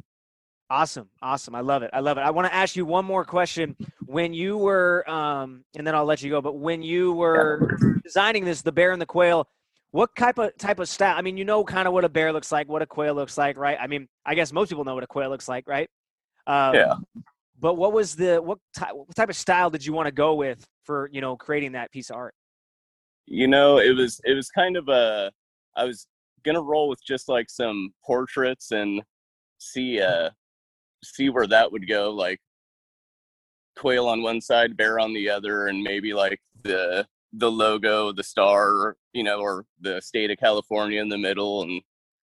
Awesome, 0.70 1.08
awesome. 1.22 1.54
I 1.54 1.60
love 1.60 1.82
it. 1.82 1.90
I 1.92 2.00
love 2.00 2.18
it. 2.18 2.22
I 2.22 2.30
want 2.30 2.48
to 2.48 2.54
ask 2.54 2.74
you 2.74 2.84
one 2.84 3.04
more 3.04 3.24
question. 3.24 3.76
When 4.04 4.34
you 4.34 4.56
were, 4.56 5.08
um, 5.08 5.64
and 5.76 5.86
then 5.86 5.94
I'll 5.94 6.04
let 6.04 6.22
you 6.22 6.30
go. 6.30 6.40
But 6.40 6.58
when 6.58 6.82
you 6.82 7.12
were 7.12 7.76
designing 8.02 8.44
this, 8.44 8.62
the 8.62 8.72
bear 8.72 8.92
and 8.92 9.00
the 9.00 9.06
quail, 9.06 9.48
what 9.90 10.10
type 10.16 10.38
of 10.38 10.56
type 10.58 10.80
of 10.80 10.88
style? 10.88 11.16
I 11.16 11.22
mean, 11.22 11.36
you 11.36 11.44
know, 11.44 11.62
kind 11.64 11.86
of 11.86 11.94
what 11.94 12.04
a 12.04 12.08
bear 12.08 12.32
looks 12.32 12.50
like, 12.50 12.68
what 12.68 12.82
a 12.82 12.86
quail 12.86 13.14
looks 13.14 13.38
like, 13.38 13.56
right? 13.56 13.78
I 13.80 13.86
mean, 13.86 14.08
I 14.24 14.34
guess 14.34 14.52
most 14.52 14.68
people 14.68 14.84
know 14.84 14.94
what 14.94 15.04
a 15.04 15.08
quail 15.08 15.30
looks 15.30 15.48
like, 15.48 15.68
right? 15.68 15.88
Um, 16.46 16.74
Yeah. 16.74 16.94
But 17.58 17.74
what 17.74 17.92
was 17.92 18.14
the 18.14 18.42
what, 18.42 18.58
ty- 18.76 18.92
what 18.92 19.14
type 19.14 19.30
of 19.30 19.36
style 19.36 19.70
did 19.70 19.86
you 19.86 19.92
want 19.92 20.06
to 20.06 20.12
go 20.12 20.34
with 20.34 20.66
for 20.84 21.08
you 21.12 21.20
know 21.20 21.36
creating 21.36 21.72
that 21.72 21.90
piece 21.90 22.10
of 22.10 22.16
art? 22.16 22.34
You 23.26 23.46
know 23.46 23.78
it 23.78 23.94
was 23.94 24.20
it 24.24 24.34
was 24.34 24.50
kind 24.50 24.76
of 24.76 24.88
a 24.88 25.30
i 25.76 25.84
was 25.84 26.06
gonna 26.44 26.60
roll 26.60 26.88
with 26.88 27.02
just 27.04 27.28
like 27.28 27.50
some 27.50 27.92
portraits 28.04 28.70
and 28.70 29.02
see 29.58 30.00
uh 30.00 30.30
see 31.04 31.28
where 31.28 31.46
that 31.46 31.70
would 31.70 31.88
go 31.88 32.10
like 32.10 32.40
quail 33.76 34.06
on 34.06 34.22
one 34.22 34.40
side 34.40 34.76
bear 34.76 34.98
on 34.98 35.12
the 35.12 35.28
other 35.28 35.66
and 35.66 35.82
maybe 35.82 36.14
like 36.14 36.40
the 36.62 37.06
the 37.34 37.50
logo 37.50 38.12
the 38.12 38.22
star 38.22 38.96
you 39.12 39.22
know 39.22 39.40
or 39.40 39.64
the 39.80 40.00
state 40.00 40.30
of 40.30 40.38
california 40.38 41.00
in 41.00 41.08
the 41.08 41.18
middle 41.18 41.62
and 41.62 41.82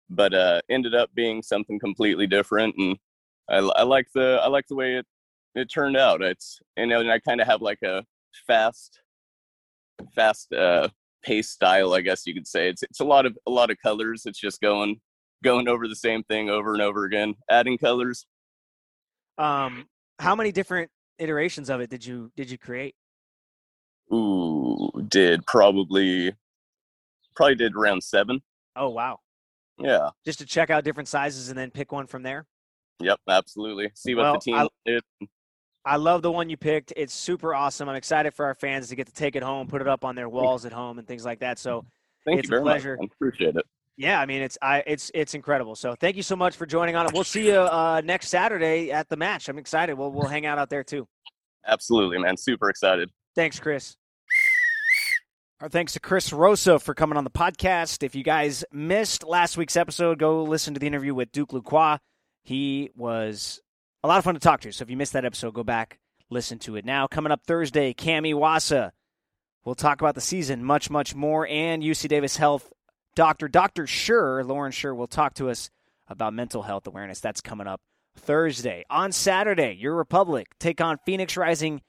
but 0.09 0.33
uh 0.33 0.61
ended 0.69 0.93
up 0.93 1.09
being 1.15 1.41
something 1.41 1.79
completely 1.79 2.27
different 2.27 2.75
and 2.77 2.97
i, 3.49 3.57
I 3.57 3.83
like 3.83 4.07
the 4.13 4.39
i 4.43 4.47
like 4.47 4.67
the 4.67 4.75
way 4.75 4.95
it 4.95 5.05
it 5.55 5.65
turned 5.71 5.97
out. 5.97 6.21
It's 6.21 6.59
you 6.77 6.87
know 6.87 6.99
and 6.99 7.11
i 7.11 7.19
kind 7.19 7.41
of 7.41 7.47
have 7.47 7.61
like 7.61 7.81
a 7.83 8.03
fast 8.47 8.99
fast 10.13 10.51
uh 10.53 10.87
pace 11.23 11.49
style 11.49 11.93
i 11.93 12.01
guess 12.01 12.25
you 12.25 12.33
could 12.33 12.47
say. 12.47 12.69
It's 12.69 12.83
it's 12.83 12.99
a 13.01 13.05
lot 13.05 13.25
of 13.25 13.37
a 13.47 13.51
lot 13.51 13.69
of 13.71 13.77
colors. 13.83 14.25
It's 14.25 14.39
just 14.39 14.61
going 14.61 14.99
going 15.43 15.67
over 15.67 15.87
the 15.87 15.95
same 15.95 16.23
thing 16.23 16.49
over 16.49 16.73
and 16.73 16.81
over 16.81 17.05
again 17.05 17.35
adding 17.49 17.77
colors. 17.77 18.25
Um, 19.37 19.87
how 20.19 20.35
many 20.35 20.51
different 20.51 20.89
iterations 21.17 21.69
of 21.69 21.81
it 21.81 21.89
did 21.89 22.05
you 22.05 22.31
did 22.35 22.49
you 22.51 22.57
create? 22.57 22.95
ooh 24.13 24.89
did 25.07 25.45
probably 25.45 26.33
probably 27.35 27.55
did 27.55 27.75
around 27.75 28.03
seven. 28.03 28.41
Oh 28.75 28.89
wow! 28.89 29.19
yeah. 29.77 30.09
Just 30.25 30.39
to 30.39 30.45
check 30.45 30.69
out 30.69 30.83
different 30.83 31.07
sizes 31.09 31.49
and 31.49 31.57
then 31.57 31.69
pick 31.71 31.91
one 31.91 32.07
from 32.07 32.23
there. 32.23 32.45
yep 33.01 33.19
absolutely. 33.27 33.91
See 33.95 34.15
what 34.15 34.23
Well, 34.23 34.33
the 34.33 34.39
team 34.39 34.55
I- 34.55 34.67
did 34.85 35.03
I 35.85 35.95
love 35.95 36.21
the 36.21 36.31
one 36.31 36.49
you 36.49 36.57
picked. 36.57 36.93
It's 36.95 37.13
super 37.13 37.53
awesome. 37.55 37.89
I'm 37.89 37.95
excited 37.95 38.33
for 38.33 38.45
our 38.45 38.53
fans 38.53 38.89
to 38.89 38.95
get 38.95 39.07
to 39.07 39.13
take 39.13 39.35
it 39.35 39.43
home, 39.43 39.67
put 39.67 39.81
it 39.81 39.87
up 39.87 40.03
on 40.05 40.15
their 40.15 40.29
walls 40.29 40.65
at 40.65 40.73
home, 40.73 40.99
and 40.99 41.07
things 41.07 41.25
like 41.25 41.39
that. 41.39 41.57
So 41.57 41.85
thank 42.25 42.39
it's 42.39 42.49
you 42.49 42.57
a 42.57 42.61
pleasure. 42.61 42.97
much 42.97 42.99
man. 42.99 43.09
appreciate 43.13 43.55
it 43.55 43.65
yeah, 43.99 44.21
I 44.21 44.25
mean 44.25 44.41
it's 44.41 44.57
I 44.61 44.81
it's 44.87 45.11
it's 45.13 45.33
incredible. 45.33 45.75
So 45.75 45.93
thank 45.93 46.15
you 46.15 46.23
so 46.23 46.37
much 46.37 46.55
for 46.55 46.65
joining 46.65 46.95
on. 46.95 47.07
We'll 47.13 47.25
see 47.25 47.47
you 47.47 47.57
uh, 47.59 48.01
next 48.03 48.29
Saturday 48.29 48.91
at 48.93 49.09
the 49.09 49.17
match. 49.17 49.49
I'm 49.49 49.57
excited. 49.57 49.95
We'll 49.95 50.11
we'll 50.11 50.27
hang 50.27 50.45
out 50.45 50.57
out 50.57 50.69
there 50.69 50.85
too. 50.85 51.05
absolutely 51.67 52.17
man 52.17 52.37
super 52.37 52.69
excited 52.69 53.09
Thanks, 53.35 53.59
Kris. 53.59 53.95
Our 55.61 55.67
thanks 55.69 55.93
to 55.93 55.99
Kris 55.99 56.31
Rosa 56.31 56.79
for 56.79 56.93
coming 56.93 57.17
on 57.17 57.25
the 57.25 57.29
podcast. 57.29 58.01
If 58.01 58.15
you 58.15 58.23
guys 58.23 58.63
missed 58.71 59.25
last 59.25 59.57
week's 59.57 59.75
episode, 59.75 60.17
go 60.17 60.43
listen 60.43 60.73
to 60.73 60.79
the 60.79 60.87
interview 60.87 61.13
with 61.13 61.31
Duke 61.33 61.51
Lacroix. 61.51 61.97
He 62.43 62.91
was 62.95 63.61
a 64.03 64.07
lot 64.07 64.17
of 64.17 64.23
fun 64.23 64.33
to 64.33 64.39
talk 64.39 64.61
to. 64.61 64.71
So 64.71 64.83
if 64.83 64.89
you 64.89 64.97
missed 64.97 65.13
that 65.13 65.25
episode, 65.25 65.53
go 65.53 65.63
back, 65.63 65.99
listen 66.29 66.59
to 66.59 66.75
it 66.75 66.85
now. 66.85 67.07
Coming 67.07 67.31
up 67.31 67.43
Thursday, 67.45 67.93
Cami 67.93 68.33
Iwasa. 68.33 68.91
We'll 69.65 69.75
talk 69.75 70.01
about 70.01 70.15
the 70.15 70.21
season, 70.21 70.63
much, 70.63 70.89
much 70.89 71.13
more, 71.13 71.45
and 71.47 71.83
UC 71.83 72.07
Davis 72.07 72.37
Health 72.37 72.71
Doctor 73.15 73.47
Dr. 73.47 73.85
Sure, 73.87 74.43
Lauren 74.43 74.71
Sure, 74.71 74.95
will 74.95 75.07
talk 75.07 75.33
to 75.35 75.49
us 75.49 75.69
about 76.07 76.33
mental 76.33 76.63
health 76.63 76.87
awareness. 76.87 77.19
That's 77.19 77.41
coming 77.41 77.67
up 77.67 77.81
Thursday. 78.15 78.85
On 78.89 79.11
Saturday, 79.11 79.73
Your 79.73 79.95
Republic 79.95 80.47
take 80.59 80.79
on 80.79 80.97
Phoenix 81.05 81.35
Rising 81.35 81.81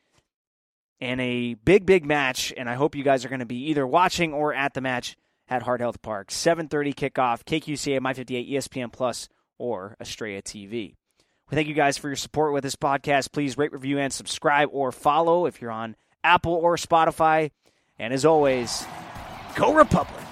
in 0.99 1.21
a 1.21 1.55
big, 1.55 1.87
big 1.87 2.05
match, 2.05 2.53
and 2.57 2.69
I 2.69 2.75
hope 2.75 2.95
you 2.95 3.05
guys 3.05 3.25
are 3.25 3.29
going 3.29 3.41
to 3.41 3.47
be 3.47 3.71
either 3.71 3.87
watching 3.87 4.33
or 4.33 4.53
at 4.53 4.75
the 4.75 4.81
match 4.81 5.17
at 5.49 5.63
Heart 5.63 5.81
Health 5.81 6.03
Park. 6.03 6.31
7.30 6.31 6.95
kickoff, 6.95 7.45
KQCA, 7.45 8.01
My58, 8.01 8.51
ESPN 8.53 8.93
Plus, 8.93 9.29
or 9.59 9.97
Estrella 10.01 10.43
TV. 10.43 10.97
We 11.51 11.57
thank 11.57 11.67
you 11.67 11.75
guys 11.75 11.99
for 11.99 12.09
your 12.09 12.17
support 12.17 12.53
with 12.53 12.63
this 12.63 12.77
podcast. 12.77 13.33
Please 13.33 13.59
rate, 13.59 13.73
review, 13.73 13.99
and 13.99 14.13
subscribe 14.13 14.69
or 14.73 14.93
follow 14.93 15.47
if 15.47 15.61
you're 15.61 15.73
on 15.73 15.97
Apple 16.23 16.55
or 16.55 16.77
Spotify. 16.77 17.51
And 17.99 18.15
as 18.15 18.25
always, 18.25 18.87
go 19.57 19.75
Republic! 19.75 20.30